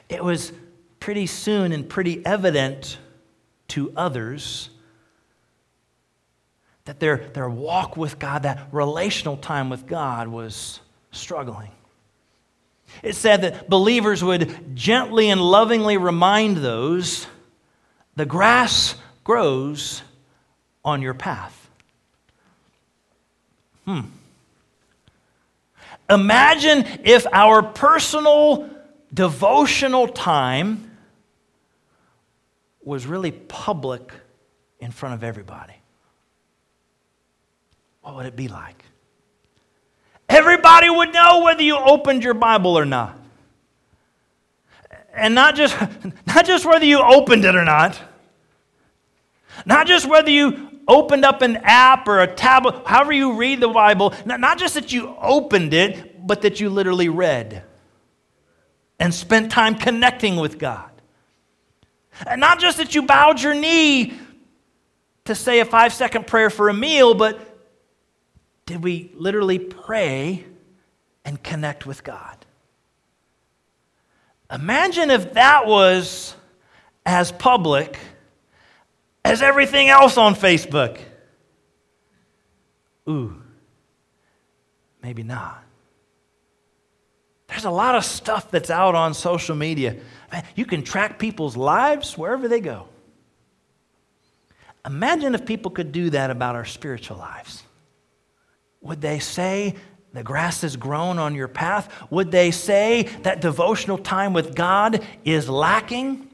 [0.08, 0.52] It was
[0.98, 2.98] pretty soon and pretty evident
[3.68, 4.70] to others
[6.84, 10.80] that their, their walk with God, that relational time with God, was
[11.12, 11.70] struggling.
[13.02, 17.26] It said that believers would gently and lovingly remind those
[18.20, 20.02] the grass grows
[20.84, 21.70] on your path.
[23.86, 24.00] Hmm.
[26.10, 28.68] Imagine if our personal
[29.14, 30.90] devotional time
[32.84, 34.12] was really public
[34.80, 35.80] in front of everybody.
[38.02, 38.84] What would it be like?
[40.28, 43.18] Everybody would know whether you opened your Bible or not.
[45.14, 45.74] And not just,
[46.26, 47.98] not just whether you opened it or not,
[49.64, 53.68] not just whether you opened up an app or a tablet, however you read the
[53.68, 57.62] Bible, not just that you opened it, but that you literally read
[58.98, 60.90] and spent time connecting with God.
[62.26, 64.12] And not just that you bowed your knee
[65.24, 67.40] to say a five second prayer for a meal, but
[68.66, 70.44] did we literally pray
[71.24, 72.36] and connect with God?
[74.52, 76.34] Imagine if that was
[77.06, 77.98] as public
[79.30, 80.98] as everything else on Facebook.
[83.08, 83.40] Ooh,
[85.02, 85.62] maybe not.
[87.48, 89.96] There's a lot of stuff that's out on social media.
[90.32, 92.88] Man, you can track people's lives wherever they go.
[94.86, 97.62] Imagine if people could do that about our spiritual lives.
[98.80, 99.74] Would they say
[100.12, 101.92] the grass has grown on your path?
[102.10, 106.29] Would they say that devotional time with God is lacking?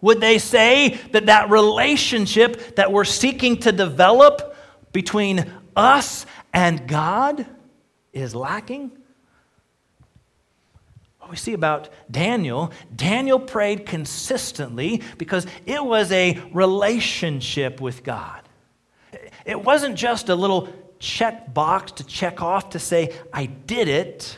[0.00, 4.56] Would they say that that relationship that we're seeking to develop
[4.92, 7.46] between us and God
[8.12, 8.92] is lacking?
[11.18, 18.42] What we see about Daniel, Daniel prayed consistently because it was a relationship with God.
[19.44, 24.36] It wasn't just a little check box to check off to say, I did it.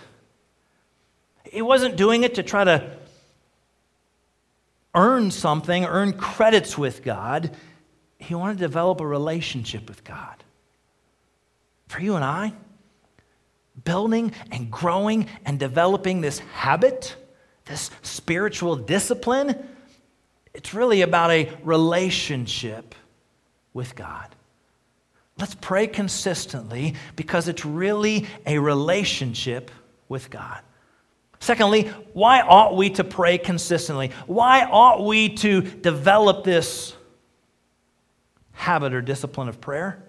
[1.44, 2.96] He wasn't doing it to try to
[4.94, 7.54] earn something, earn credits with God.
[8.18, 10.42] He wanted to develop a relationship with God.
[11.88, 12.52] For you and I,
[13.84, 17.16] building and growing and developing this habit,
[17.64, 19.68] this spiritual discipline,
[20.54, 22.94] it's really about a relationship
[23.72, 24.28] with God.
[25.38, 29.70] Let's pray consistently because it's really a relationship
[30.08, 30.60] with God.
[31.42, 34.12] Secondly, why ought we to pray consistently?
[34.28, 36.94] Why ought we to develop this
[38.52, 40.00] habit or discipline of prayer?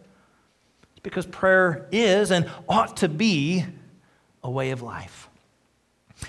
[1.01, 3.65] Because prayer is and ought to be
[4.43, 5.27] a way of life.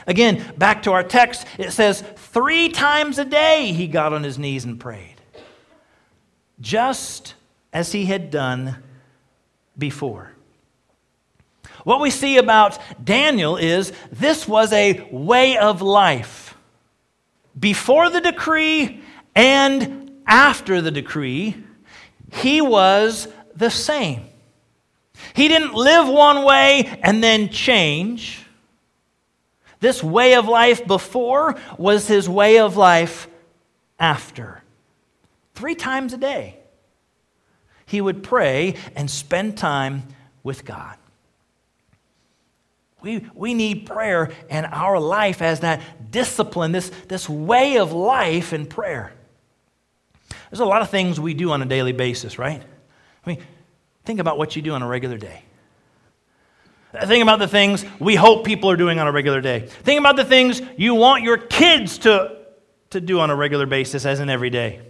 [0.06, 4.38] Again, back to our text, it says three times a day he got on his
[4.38, 5.16] knees and prayed.
[6.62, 7.34] Just
[7.74, 8.82] as he had done
[9.76, 10.33] before.
[11.84, 16.56] What we see about Daniel is this was a way of life.
[17.58, 19.00] Before the decree
[19.34, 21.56] and after the decree,
[22.32, 24.26] he was the same.
[25.34, 28.44] He didn't live one way and then change.
[29.80, 33.28] This way of life before was his way of life
[33.98, 34.62] after.
[35.54, 36.58] Three times a day
[37.86, 40.04] he would pray and spend time
[40.42, 40.96] with God.
[43.04, 48.54] We, we need prayer in our life as that discipline, this, this way of life
[48.54, 49.12] in prayer.
[50.50, 52.62] There's a lot of things we do on a daily basis, right?
[52.62, 53.42] I mean,
[54.06, 55.42] think about what you do on a regular day.
[57.04, 59.66] Think about the things we hope people are doing on a regular day.
[59.66, 62.38] Think about the things you want your kids to,
[62.88, 64.80] to do on a regular basis as an everyday.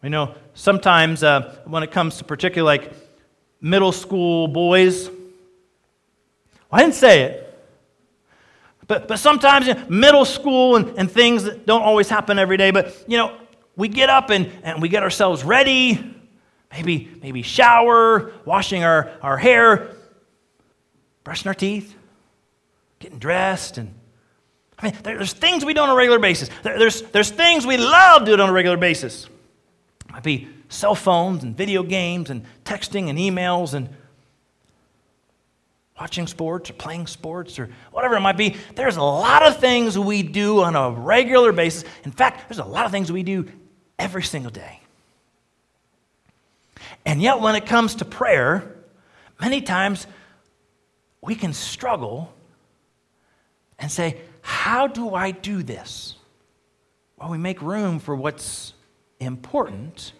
[0.00, 2.92] You know, sometimes uh, when it comes to particularly like
[3.60, 5.10] middle school boys,
[6.70, 7.44] well, I didn't say it.
[8.86, 12.70] But, but sometimes in middle school and, and things that don't always happen every day,
[12.70, 13.36] but you know,
[13.76, 16.14] we get up and, and we get ourselves ready.
[16.70, 19.94] Maybe, maybe shower, washing our, our hair,
[21.24, 21.94] brushing our teeth,
[22.98, 23.94] getting dressed, and
[24.78, 26.50] I mean, there's things we do on a regular basis.
[26.62, 29.24] There's, there's things we love doing on a regular basis.
[30.04, 33.88] It might be cell phones and video games and texting and emails and
[35.98, 38.56] watching sports or playing sports or whatever it might be.
[38.74, 41.84] There's a lot of things we do on a regular basis.
[42.04, 43.46] In fact, there's a lot of things we do
[43.98, 44.80] every single day.
[47.04, 48.76] And yet, when it comes to prayer,
[49.40, 50.06] many times
[51.20, 52.32] we can struggle
[53.78, 56.14] and say, How do I do this?
[57.16, 58.74] Well, we make room for what's
[59.18, 60.12] important.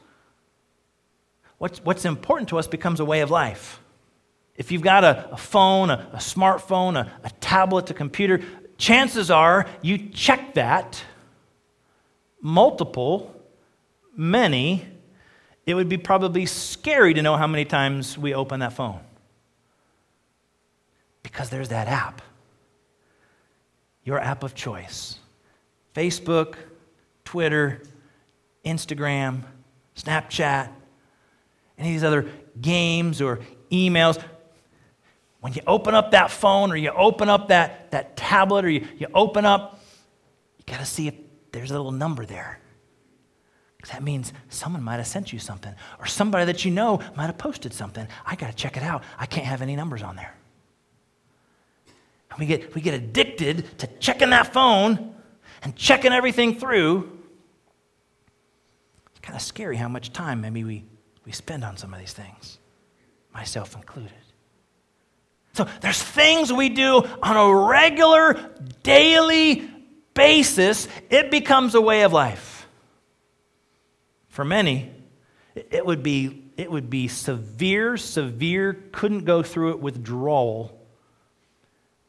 [1.59, 3.81] What's, what's important to us becomes a way of life.
[4.59, 8.43] If you've got a, a phone, a, a smartphone, a, a tablet, a computer,
[8.77, 11.03] chances are you check that
[12.43, 13.35] multiple,
[14.17, 14.85] many.
[15.65, 19.01] It would be probably scary to know how many times we open that phone.
[21.23, 22.21] Because there's that app,
[24.03, 25.19] your app of choice
[25.95, 26.57] Facebook,
[27.25, 27.83] Twitter,
[28.65, 29.43] Instagram,
[29.97, 30.71] Snapchat,
[31.77, 32.29] any of these other
[32.61, 33.41] games or
[33.71, 34.23] emails.
[35.41, 38.87] When you open up that phone or you open up that, that tablet or you,
[38.99, 39.81] you open up,
[40.59, 41.15] you got to see if
[41.53, 42.61] there's a little number there.
[43.77, 47.27] Because that means someone might have sent you something or somebody that you know might
[47.27, 48.07] have posted something.
[48.27, 49.05] I got to check it out.
[49.19, 50.35] I can't have any numbers on there.
[52.31, 55.15] And we get, we get addicted to checking that phone
[55.63, 57.19] and checking everything through.
[59.11, 60.85] It's kind of scary how much time maybe we,
[61.25, 62.59] we spend on some of these things,
[63.33, 64.13] myself included.
[65.59, 68.35] So there's things we do on a regular,
[68.85, 69.69] daily
[70.15, 70.87] basis.
[71.11, 72.69] It becomes a way of life.
[74.29, 74.93] For many,
[75.57, 80.81] it would be, it would be severe, severe, couldn't go through it withdrawal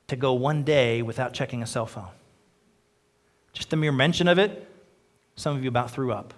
[0.09, 2.13] to go one day without checking a cell phone.
[3.53, 4.69] Just the mere mention of it,
[5.37, 6.35] some of you about threw up.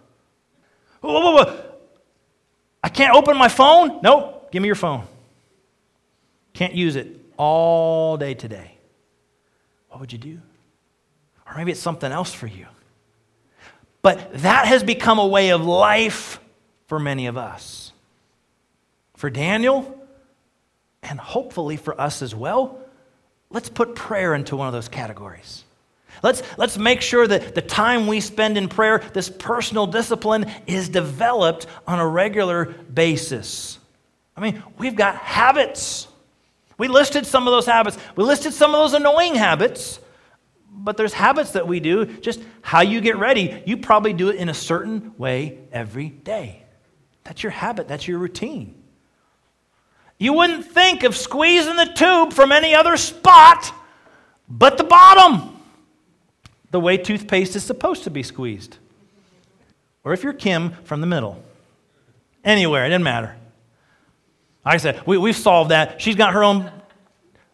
[1.01, 1.63] Whoa, whoa, whoa.
[2.81, 3.99] I can't open my phone?
[4.01, 5.05] Nope, give me your phone.
[6.53, 8.77] Can't use it all day today.
[9.89, 10.39] What would you do?
[11.45, 12.65] Or maybe it's something else for you.
[14.01, 16.39] But that has become a way of life
[16.87, 17.91] for many of us.
[19.15, 19.97] For Daniel,
[21.03, 22.79] and hopefully for us as well,
[23.49, 25.63] let's put prayer into one of those categories.
[26.23, 30.89] Let's, let's make sure that the time we spend in prayer, this personal discipline, is
[30.89, 33.79] developed on a regular basis.
[34.35, 36.07] I mean, we've got habits.
[36.81, 37.95] We listed some of those habits.
[38.15, 39.99] We listed some of those annoying habits,
[40.71, 42.05] but there's habits that we do.
[42.05, 46.63] Just how you get ready, you probably do it in a certain way every day.
[47.23, 48.81] That's your habit, that's your routine.
[50.17, 53.71] You wouldn't think of squeezing the tube from any other spot
[54.49, 55.61] but the bottom,
[56.71, 58.77] the way toothpaste is supposed to be squeezed.
[60.03, 61.43] Or if you're Kim, from the middle.
[62.43, 63.35] Anywhere, it doesn't matter.
[64.65, 66.01] Like I said, we, we've solved that.
[66.01, 66.71] She's got her own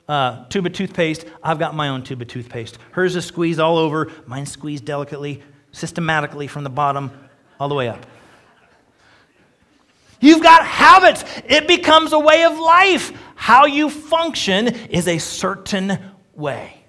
[0.07, 1.25] uh, tube of toothpaste.
[1.41, 2.77] I've got my own tube of toothpaste.
[2.91, 4.11] Hers is squeezed all over.
[4.25, 5.41] Mine's squeezed delicately,
[5.71, 7.11] systematically from the bottom
[7.59, 8.05] all the way up.
[10.19, 11.23] You've got habits.
[11.47, 13.11] It becomes a way of life.
[13.35, 15.99] How you function is a certain
[16.33, 16.83] way.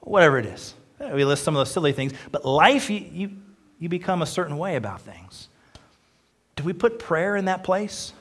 [0.00, 0.74] Whatever it is.
[0.98, 3.30] We list some of those silly things, but life, you, you,
[3.78, 5.48] you become a certain way about things.
[6.56, 8.12] Do we put prayer in that place?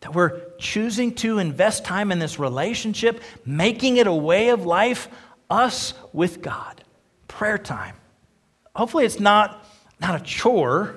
[0.00, 5.08] That we're choosing to invest time in this relationship, making it a way of life,
[5.50, 6.84] us with God.
[7.26, 7.96] Prayer time.
[8.76, 9.64] Hopefully, it's not,
[10.00, 10.94] not a chore.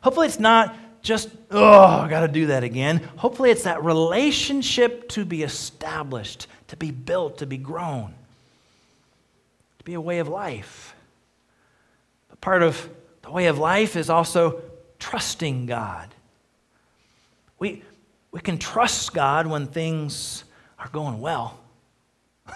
[0.00, 2.98] Hopefully, it's not just, oh, I got to do that again.
[3.16, 8.14] Hopefully, it's that relationship to be established, to be built, to be grown,
[9.78, 10.94] to be a way of life.
[12.28, 12.88] But part of
[13.22, 14.62] the way of life is also
[14.98, 16.08] trusting God.
[17.58, 17.82] We,
[18.30, 20.44] we can trust God when things
[20.78, 21.58] are going well.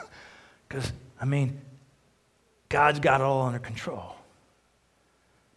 [0.69, 1.61] Because, I mean,
[2.69, 4.15] God's got it all under control.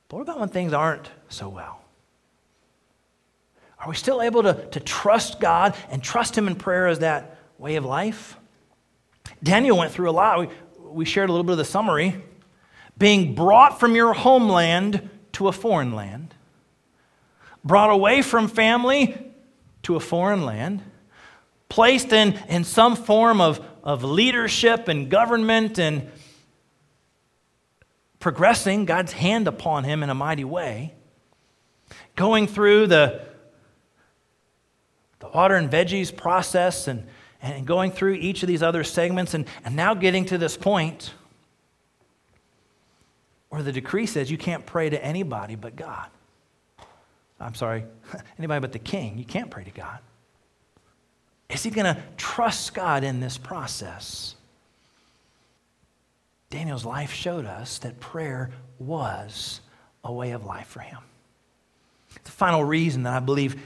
[0.07, 1.81] But what about when things aren't so well?
[3.79, 7.37] Are we still able to, to trust God and trust Him in prayer as that
[7.59, 8.37] way of life?
[9.43, 10.39] Daniel went through a lot.
[10.39, 10.47] We,
[10.79, 12.15] we shared a little bit of the summary.
[12.97, 16.33] Being brought from your homeland to a foreign land,
[17.63, 19.32] brought away from family
[19.83, 20.81] to a foreign land,
[21.69, 26.09] placed in, in some form of, of leadership and government and
[28.19, 30.93] progressing God's hand upon him in a mighty way.
[32.15, 33.21] Going through the,
[35.19, 37.05] the water and veggies process and,
[37.41, 41.13] and going through each of these other segments, and, and now getting to this point
[43.49, 46.09] where the decree says you can't pray to anybody but God.
[47.43, 47.83] I'm sorry,
[48.37, 49.17] anybody but the king.
[49.17, 49.99] You can't pray to God.
[51.49, 54.35] Is he going to trust God in this process?
[56.49, 59.59] Daniel's life showed us that prayer was
[60.03, 60.99] a way of life for him.
[62.23, 63.61] The final reason that I believe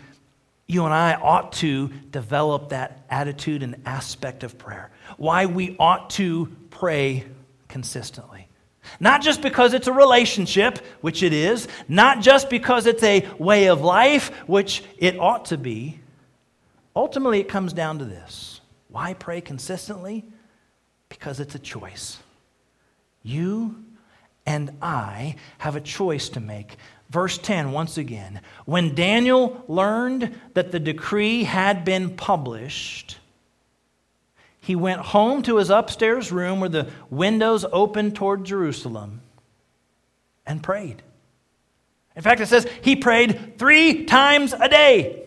[0.68, 6.10] you and I ought to develop that attitude and aspect of prayer, why we ought
[6.12, 7.26] to pray
[7.70, 8.47] consistently.
[9.00, 13.68] Not just because it's a relationship, which it is, not just because it's a way
[13.68, 16.00] of life, which it ought to be.
[16.96, 20.26] Ultimately, it comes down to this why pray consistently?
[21.10, 22.18] Because it's a choice.
[23.22, 23.84] You
[24.46, 26.78] and I have a choice to make.
[27.10, 28.42] Verse 10, once again.
[28.66, 33.20] When Daniel learned that the decree had been published,
[34.68, 39.22] he went home to his upstairs room where the windows opened toward Jerusalem
[40.46, 41.02] and prayed.
[42.18, 45.24] In fact, it says he prayed three times a day.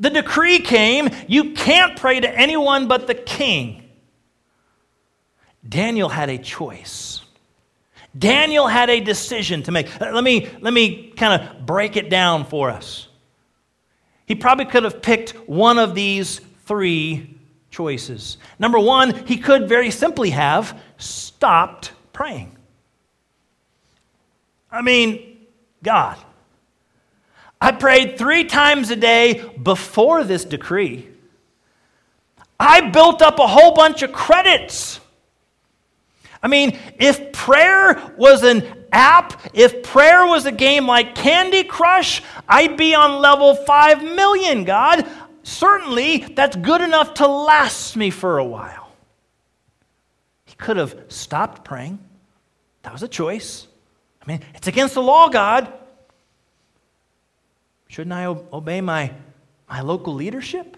[0.00, 3.88] The decree came you can't pray to anyone but the king.
[5.68, 7.20] Daniel had a choice.
[8.18, 10.00] Daniel had a decision to make.
[10.00, 13.06] Let me, let me kind of break it down for us.
[14.26, 16.40] He probably could have picked one of these
[16.70, 17.36] three
[17.72, 18.38] choices.
[18.60, 22.56] Number one, he could very simply have stopped praying.
[24.70, 25.48] I mean,
[25.82, 26.16] God,
[27.60, 31.08] I prayed three times a day before this decree.
[32.60, 35.00] I built up a whole bunch of credits
[36.42, 38.62] I mean, if prayer was an
[38.92, 44.64] app, if prayer was a game like Candy Crush, I'd be on level 5 million,
[44.64, 45.06] God.
[45.50, 48.92] Certainly, that's good enough to last me for a while.
[50.44, 51.98] He could have stopped praying.
[52.82, 53.66] That was a choice.
[54.22, 55.72] I mean, it's against the law, God.
[57.88, 59.12] Shouldn't I obey my,
[59.68, 60.76] my local leadership?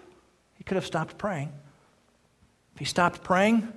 [0.55, 1.51] He could have stopped praying.
[2.73, 3.71] If he stopped praying,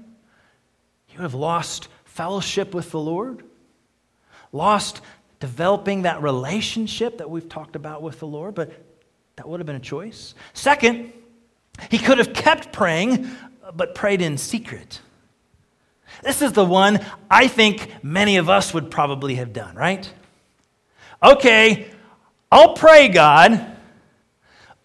[1.04, 3.44] he would have lost fellowship with the Lord,
[4.50, 5.02] lost
[5.40, 8.72] developing that relationship that we've talked about with the Lord, but
[9.36, 10.34] that would have been a choice.
[10.54, 11.12] Second,
[11.90, 13.30] he could have kept praying,
[13.74, 15.00] but prayed in secret.
[16.22, 20.10] This is the one I think many of us would probably have done, right?
[21.22, 21.90] Okay,
[22.50, 23.76] I'll pray, God,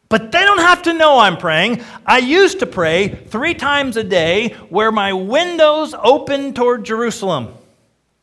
[0.10, 1.84] but they don't have to know I'm praying.
[2.06, 7.54] I used to pray three times a day where my windows opened toward Jerusalem.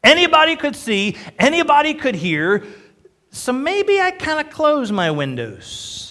[0.05, 2.65] Anybody could see, anybody could hear.
[3.31, 6.08] So maybe I kind of close my windows.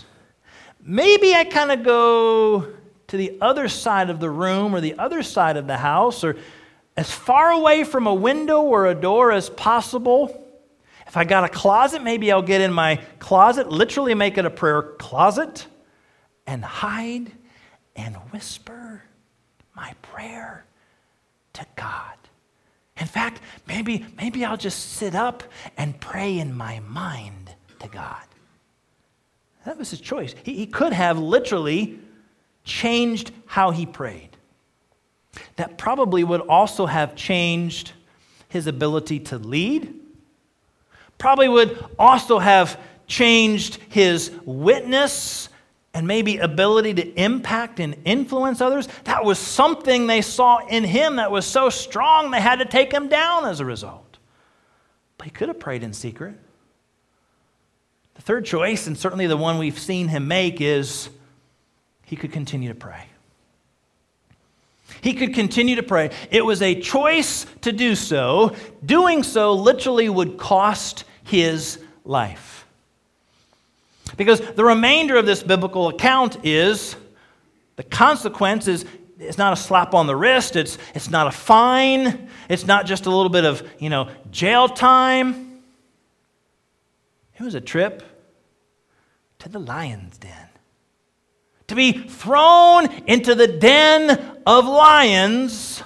[0.90, 2.66] Maybe I kind of go
[3.08, 6.38] to the other side of the room or the other side of the house or
[6.96, 10.46] as far away from a window or a door as possible.
[11.06, 14.50] If I got a closet, maybe I'll get in my closet, literally make it a
[14.50, 15.68] prayer closet,
[16.48, 17.34] and hide
[17.98, 19.04] and whisper
[19.76, 20.64] my prayer
[21.52, 22.16] to God.
[22.98, 25.44] In fact, maybe, maybe I'll just sit up
[25.76, 28.24] and pray in my mind to God.
[29.68, 30.34] That was his choice.
[30.44, 32.00] He, he could have literally
[32.64, 34.30] changed how he prayed.
[35.58, 37.94] That probably would also have changed
[38.50, 39.94] his ability to lead
[41.18, 45.50] probably would also have changed his witness
[45.94, 48.88] and maybe ability to impact and influence others.
[49.06, 52.92] That was something they saw in him that was so strong they had to take
[52.92, 54.18] him down as a result.
[55.18, 56.36] But he could have prayed in secret.
[58.18, 61.10] The third choice, and certainly the one we've seen him make, is
[62.04, 63.06] he could continue to pray.
[65.02, 66.12] He could continue to pray.
[66.32, 68.56] It was a choice to do so.
[68.86, 72.66] Doing so literally would cost his life.
[74.16, 76.96] Because the remainder of this biblical account is
[77.76, 78.86] the consequence is
[79.20, 83.06] it's not a slap on the wrist, it's, it's not a fine, it's not just
[83.06, 85.47] a little bit of, you know, jail time.
[87.40, 88.04] It was a trip
[89.40, 90.50] to the lion's den.
[91.68, 95.84] To be thrown into the den of lions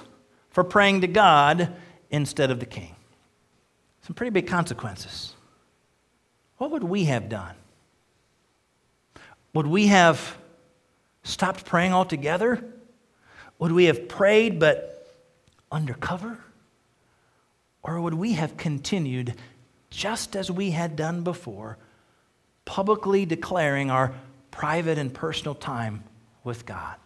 [0.50, 1.74] for praying to God
[2.10, 2.94] instead of the king.
[4.02, 5.34] Some pretty big consequences.
[6.58, 7.54] What would we have done?
[9.52, 10.38] Would we have
[11.24, 12.64] stopped praying altogether?
[13.58, 15.12] Would we have prayed but
[15.70, 16.38] undercover?
[17.82, 19.34] Or would we have continued
[19.92, 21.78] just as we had done before,
[22.64, 24.14] publicly declaring our
[24.50, 26.02] private and personal time
[26.44, 26.96] with God.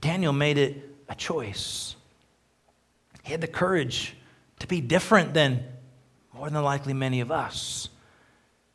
[0.00, 1.94] Daniel made it a choice.
[3.22, 4.16] He had the courage
[4.60, 5.62] to be different than
[6.34, 7.88] more than likely many of us.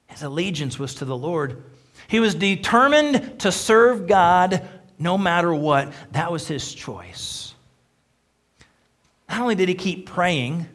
[0.08, 1.64] His allegiance was to the Lord.
[2.08, 4.68] He was determined to serve God
[4.98, 5.92] no matter what.
[6.12, 7.54] That was his choice.
[9.30, 10.68] Not only did he keep praying,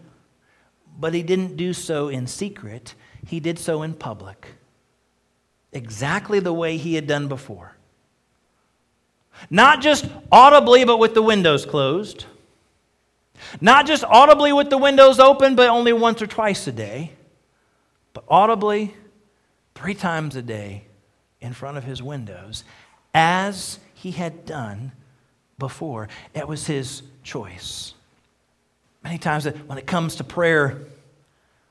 [0.98, 2.94] but he didn't do so in secret,
[3.26, 4.48] he did so in public.
[5.72, 7.76] Exactly the way he had done before.
[9.50, 12.26] Not just audibly, but with the windows closed.
[13.60, 17.12] Not just audibly with the windows open, but only once or twice a day,
[18.12, 18.94] but audibly
[19.74, 20.84] three times a day
[21.40, 22.64] in front of his windows,
[23.14, 24.92] as he had done
[25.58, 26.08] before.
[26.34, 27.94] It was his choice.
[29.02, 30.82] Many times when it comes to prayer,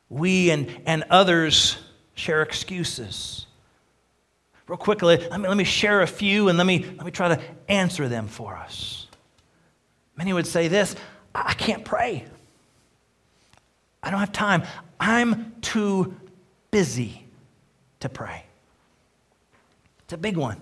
[0.10, 1.78] we and, and others
[2.14, 3.46] share excuses.
[4.68, 7.30] Real quickly, let me, let me share a few and let me, let me try
[7.30, 9.08] to answer them for us.
[10.16, 10.96] Many would say this
[11.34, 12.26] I can't pray.
[14.04, 14.64] I don't have time.
[15.00, 16.16] I'm too
[16.72, 17.26] busy
[18.02, 18.46] to pray.
[20.04, 20.60] It's a big one.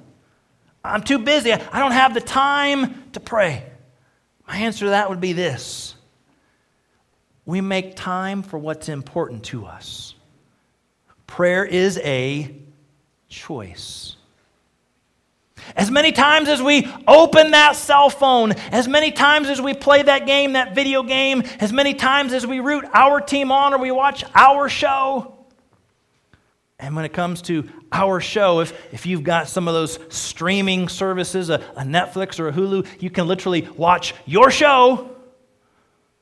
[0.83, 1.51] I'm too busy.
[1.51, 3.63] I don't have the time to pray.
[4.47, 5.95] My answer to that would be this
[7.49, 10.13] we make time for what's important to us.
[11.25, 12.55] Prayer is a
[13.27, 14.17] choice.
[15.75, 20.03] As many times as we open that cell phone, as many times as we play
[20.03, 23.79] that game, that video game, as many times as we root our team on or
[23.79, 25.35] we watch our show,
[26.77, 30.87] and when it comes to our show, if, if you've got some of those streaming
[30.87, 35.15] services, a, a Netflix or a Hulu, you can literally watch your show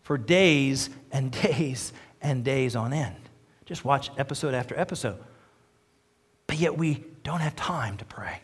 [0.08, 1.92] for days and days
[2.22, 3.18] and days on end.
[3.66, 5.22] Just watch episode after episode.
[6.48, 8.40] But yet we don't have time to pray.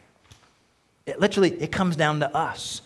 [1.05, 2.81] It literally, it comes down to us.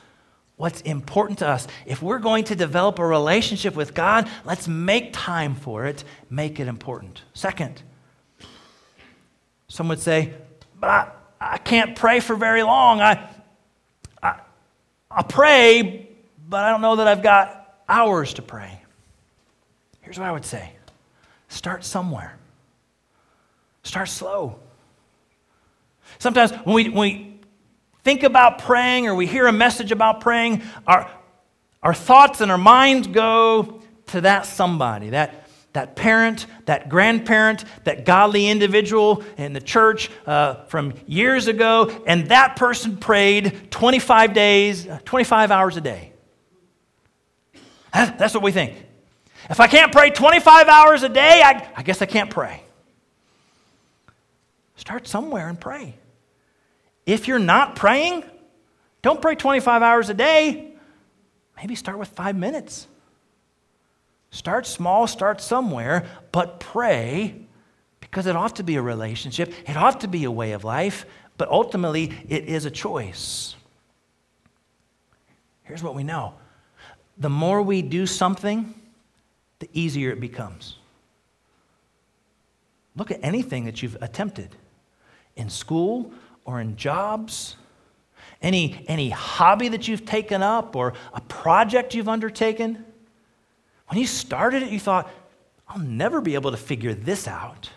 [0.57, 1.67] What's important to us.
[1.87, 6.59] If we're going to develop a relationship with God, let's make time for it, make
[6.59, 7.23] it important.
[7.33, 7.81] Second,
[9.67, 10.33] some would say,
[10.79, 11.11] but I,
[11.41, 13.01] I can't pray for very long.
[13.01, 13.27] I,
[14.21, 14.39] I,
[15.09, 16.09] I pray,
[16.47, 17.56] but I don't know that I've got
[17.87, 18.81] hours to pray.
[20.01, 20.71] Here's what I would say
[21.49, 22.37] start somewhere,
[23.83, 24.59] start slow.
[26.19, 27.39] Sometimes when we, when we
[28.03, 31.11] think about praying or we hear a message about praying, our,
[31.83, 38.05] our thoughts and our minds go to that somebody, that, that parent, that grandparent, that
[38.05, 44.87] godly individual in the church uh, from years ago, and that person prayed 25 days,
[45.03, 46.06] 25 hours a day.
[47.93, 48.75] That's what we think.
[49.49, 52.61] If I can't pray 25 hours a day, I, I guess I can't pray.
[54.75, 55.95] Start somewhere and pray.
[57.05, 58.23] If you're not praying,
[59.01, 60.73] don't pray 25 hours a day.
[61.55, 62.87] Maybe start with five minutes.
[64.29, 67.47] Start small, start somewhere, but pray
[68.01, 69.53] because it ought to be a relationship.
[69.67, 71.05] It ought to be a way of life,
[71.37, 73.55] but ultimately it is a choice.
[75.63, 76.33] Here's what we know
[77.19, 78.73] the more we do something,
[79.59, 80.77] the easier it becomes.
[82.95, 84.55] Look at anything that you've attempted
[85.35, 86.11] in school
[86.45, 87.55] or in jobs,
[88.41, 92.83] any, any hobby that you've taken up or a project you've undertaken.
[93.87, 95.09] When you started it, you thought,
[95.67, 97.69] I'll never be able to figure this out.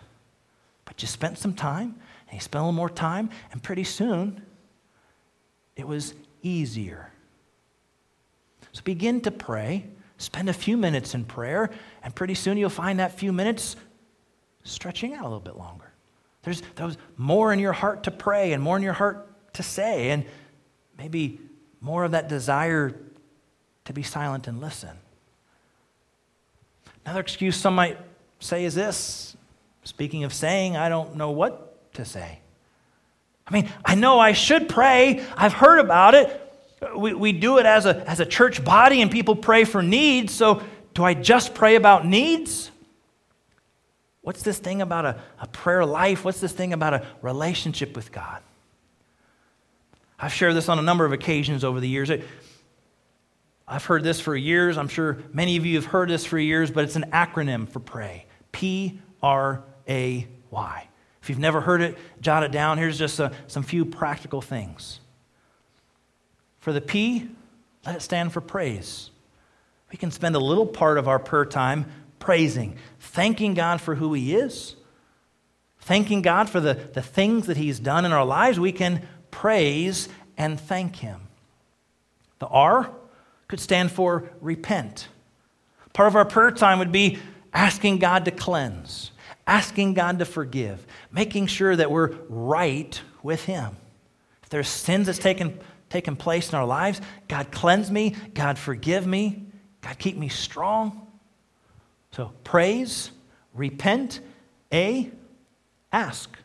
[0.85, 1.97] But you spent some time,
[2.29, 4.43] and you spent a little more time, and pretty soon
[5.77, 7.13] it was easier.
[8.73, 9.87] So begin to pray
[10.21, 11.71] Spend a few minutes in prayer,
[12.03, 13.75] and pretty soon you'll find that few minutes
[14.65, 15.91] stretching out a little bit longer.
[16.43, 20.11] There's, there's more in your heart to pray and more in your heart to say,
[20.11, 20.27] and
[20.99, 21.41] maybe
[21.81, 22.95] more of that desire
[23.87, 24.91] to be silent and listen.
[27.07, 27.97] Another excuse some might
[28.41, 29.35] say is this
[29.85, 32.41] speaking of saying, I don't know what to say.
[33.47, 36.50] I mean, I know I should pray, I've heard about it,
[36.97, 40.35] we, we do it as a, as a church body and people pray for needs.
[40.35, 40.63] So,
[40.95, 42.71] do I just pray about needs?
[44.23, 46.25] What's this thing about a, a prayer life?
[46.25, 48.43] What's this thing about a relationship with God?
[50.19, 52.11] I've shared this on a number of occasions over the years.
[53.67, 54.77] I've heard this for years.
[54.77, 57.81] I'm sure many of you have heard this for years, but it's an acronym for
[57.81, 60.89] pray P R A Y.
[61.23, 62.79] If you've never heard it, jot it down.
[62.79, 65.01] Here's just a, some few practical things.
[66.61, 67.29] For the P,
[67.85, 69.11] let it stand for praise.
[69.91, 71.87] We can spend a little part of our prayer time
[72.19, 74.77] praising, thanking God for who He is,
[75.79, 80.09] thanking God for the, the things that He's done in our lives, we can praise
[80.37, 81.21] and thank Him.
[82.39, 82.91] The R
[83.49, 85.09] could stand for repent.
[85.93, 87.19] Part of our prayer time would be
[87.53, 89.11] asking God to cleanse,
[89.47, 93.77] asking God to forgive, making sure that we're right with Him.
[94.43, 95.59] If there's sins that's taken,
[95.91, 99.45] taken place in our lives, God cleanse me, God forgive me,
[99.83, 101.07] God keep me strong.
[102.13, 103.11] So praise,
[103.53, 104.21] repent,
[104.73, 105.11] A,
[105.93, 106.37] ask.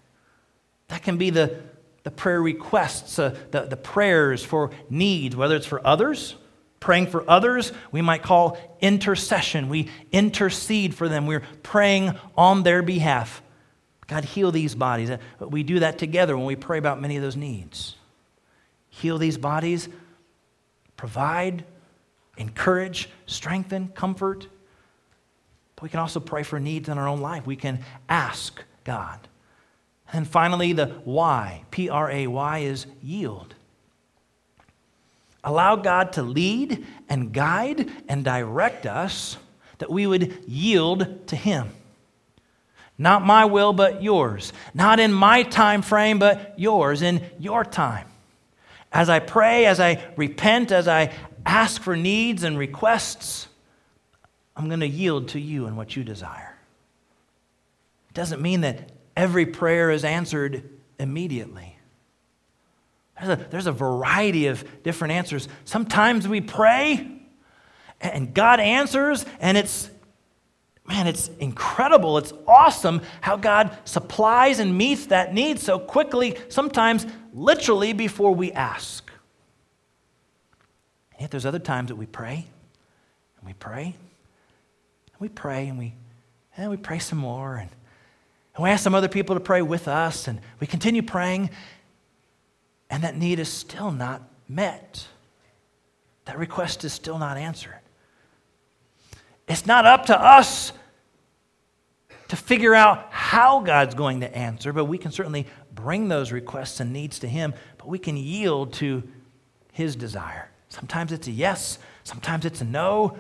[0.90, 1.60] That can be the,
[2.04, 6.36] the prayer requests, uh, the, the prayers for needs, whether it's for others,
[6.80, 9.70] praying for others, we might call intercession.
[9.70, 13.42] We intercede for them, we're praying on their behalf.
[14.08, 15.10] God, heal these bodies.
[15.10, 17.96] Uh, we do that together when we pray about many of those needs.
[18.96, 19.90] Heal these bodies,
[20.96, 21.66] provide,
[22.38, 24.48] encourage, strengthen, comfort.
[25.76, 27.46] But we can also pray for needs in our own life.
[27.46, 29.20] We can ask God.
[30.14, 33.54] And finally, the why, P R A Y, is yield.
[35.44, 39.36] Allow God to lead and guide and direct us
[39.80, 41.70] that we would yield to Him.
[42.98, 44.54] Not my will, but yours.
[44.74, 48.08] Not in my time frame, but yours, in your time.
[48.96, 51.12] As I pray, as I repent, as I
[51.46, 53.50] ask for needs and requests,
[54.56, 56.56] I'm going to yield to you and what you desire.
[58.10, 60.64] It doesn't mean that every prayer is answered
[60.98, 61.78] immediately.
[63.20, 65.50] There's a, there's a variety of different answers.
[65.66, 67.20] Sometimes we pray
[68.00, 69.90] and God answers, and it's,
[70.88, 72.18] man, it's incredible.
[72.18, 78.52] It's awesome how God supplies and meets that need so quickly, sometimes literally before we
[78.52, 79.12] ask.
[81.14, 82.46] And yet there's other times that we pray
[83.38, 85.94] and we pray and we pray and we,
[86.58, 87.70] and we pray some more and
[88.56, 91.50] and we ask some other people to pray with us, and we continue praying,
[92.90, 95.06] and that need is still not met.
[96.24, 97.80] That request is still not answered.
[99.48, 100.72] It's not up to us
[102.28, 106.80] to figure out how God's going to answer, but we can certainly bring those requests
[106.80, 109.04] and needs to Him, but we can yield to
[109.72, 110.50] His desire.
[110.70, 113.16] Sometimes it's a yes, sometimes it's a no,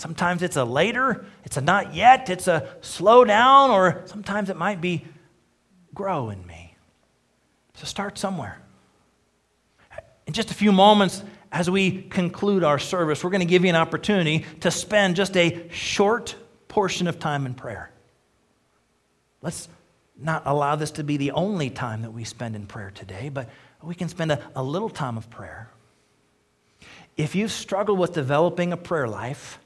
[0.00, 4.56] Sometimes it's a later, it's a not yet, it's a slow down, or sometimes it
[4.56, 5.04] might be
[5.92, 6.74] grow in me.
[7.74, 8.58] So start somewhere.
[10.26, 11.22] In just a few moments,
[11.52, 15.36] as we conclude our service, we're going to give you an opportunity to spend just
[15.36, 16.36] a short
[16.68, 17.90] portion of time in prayer.
[19.42, 19.68] Let's
[20.16, 23.48] not allow this to be the only time that we spend in prayer today, but
[23.82, 25.70] we can spend a, a little time of prayer.
[27.16, 29.58] If you've struggled with developing a prayer life,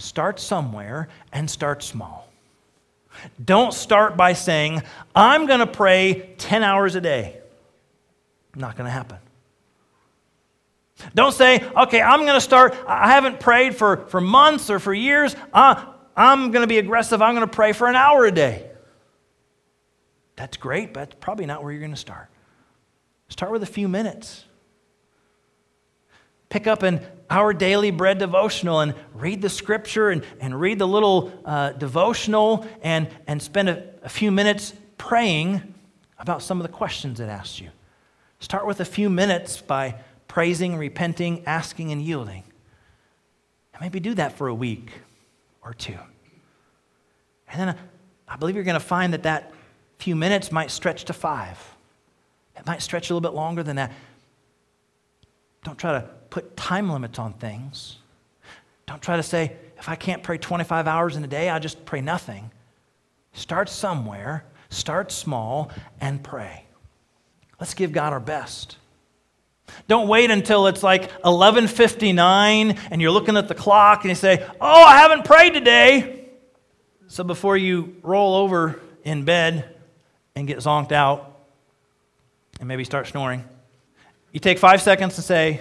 [0.00, 2.26] Start somewhere and start small.
[3.44, 4.82] Don't start by saying,
[5.14, 7.36] I'm going to pray 10 hours a day.
[8.56, 9.18] Not going to happen.
[11.14, 12.76] Don't say, okay, I'm going to start.
[12.86, 15.34] I haven't prayed for, for months or for years.
[15.52, 17.22] I'm going to be aggressive.
[17.22, 18.70] I'm going to pray for an hour a day.
[20.36, 22.28] That's great, but that's probably not where you're going to start.
[23.28, 24.44] Start with a few minutes.
[26.48, 30.86] Pick up an our daily bread devotional and read the scripture and, and read the
[30.86, 35.74] little uh, devotional and, and spend a, a few minutes praying
[36.18, 37.70] about some of the questions it asks you.
[38.40, 39.94] Start with a few minutes by
[40.30, 42.44] praising, repenting, asking, and yielding.
[43.74, 44.92] And maybe do that for a week
[45.60, 45.98] or two.
[47.48, 47.76] And then uh,
[48.28, 49.52] I believe you're going to find that that
[49.98, 51.58] few minutes might stretch to five.
[52.56, 53.90] It might stretch a little bit longer than that.
[55.64, 57.96] Don't try to put time limits on things.
[58.86, 61.84] Don't try to say, if I can't pray 25 hours in a day, I'll just
[61.84, 62.52] pray nothing.
[63.32, 66.66] Start somewhere, start small, and pray.
[67.58, 68.76] Let's give God our best.
[69.88, 74.46] Don't wait until it's like 11:59 and you're looking at the clock and you say,
[74.60, 76.28] "Oh, I haven't prayed today."
[77.08, 79.76] So before you roll over in bed
[80.36, 81.38] and get zonked out
[82.60, 83.44] and maybe start snoring,
[84.32, 85.60] you take 5 seconds to say,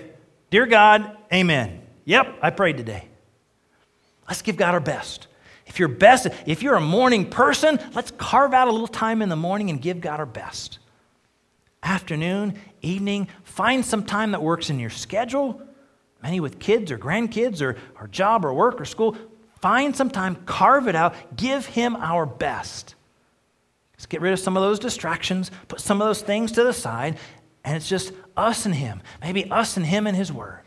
[0.50, 1.82] Dear God, amen.
[2.06, 3.08] Yep, I prayed today.
[4.28, 5.28] Let's give God our best.
[5.68, 9.30] If you're best, if you're a morning person, let's carve out a little time in
[9.30, 10.80] the morning and give God our best.
[11.82, 15.62] Afternoon, evening, find some time that works in your schedule.
[16.22, 19.16] Many with kids or grandkids or, or job or work or school.
[19.62, 22.96] Find some time, carve it out, give Him our best.
[23.94, 26.72] Let's get rid of some of those distractions, put some of those things to the
[26.72, 27.18] side,
[27.66, 30.64] and it's just us and Him, maybe us and Him and His Word.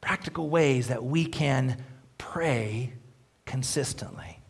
[0.00, 1.82] Practical ways that we can
[2.16, 2.92] pray
[3.44, 4.40] consistently.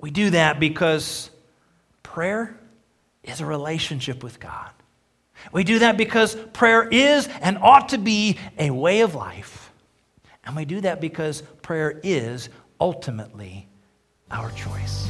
[0.00, 1.30] We do that because
[2.02, 2.57] prayer
[3.28, 4.70] is a relationship with God.
[5.52, 9.72] We do that because prayer is and ought to be a way of life.
[10.44, 12.48] And we do that because prayer is
[12.80, 13.68] ultimately
[14.30, 15.08] our choice.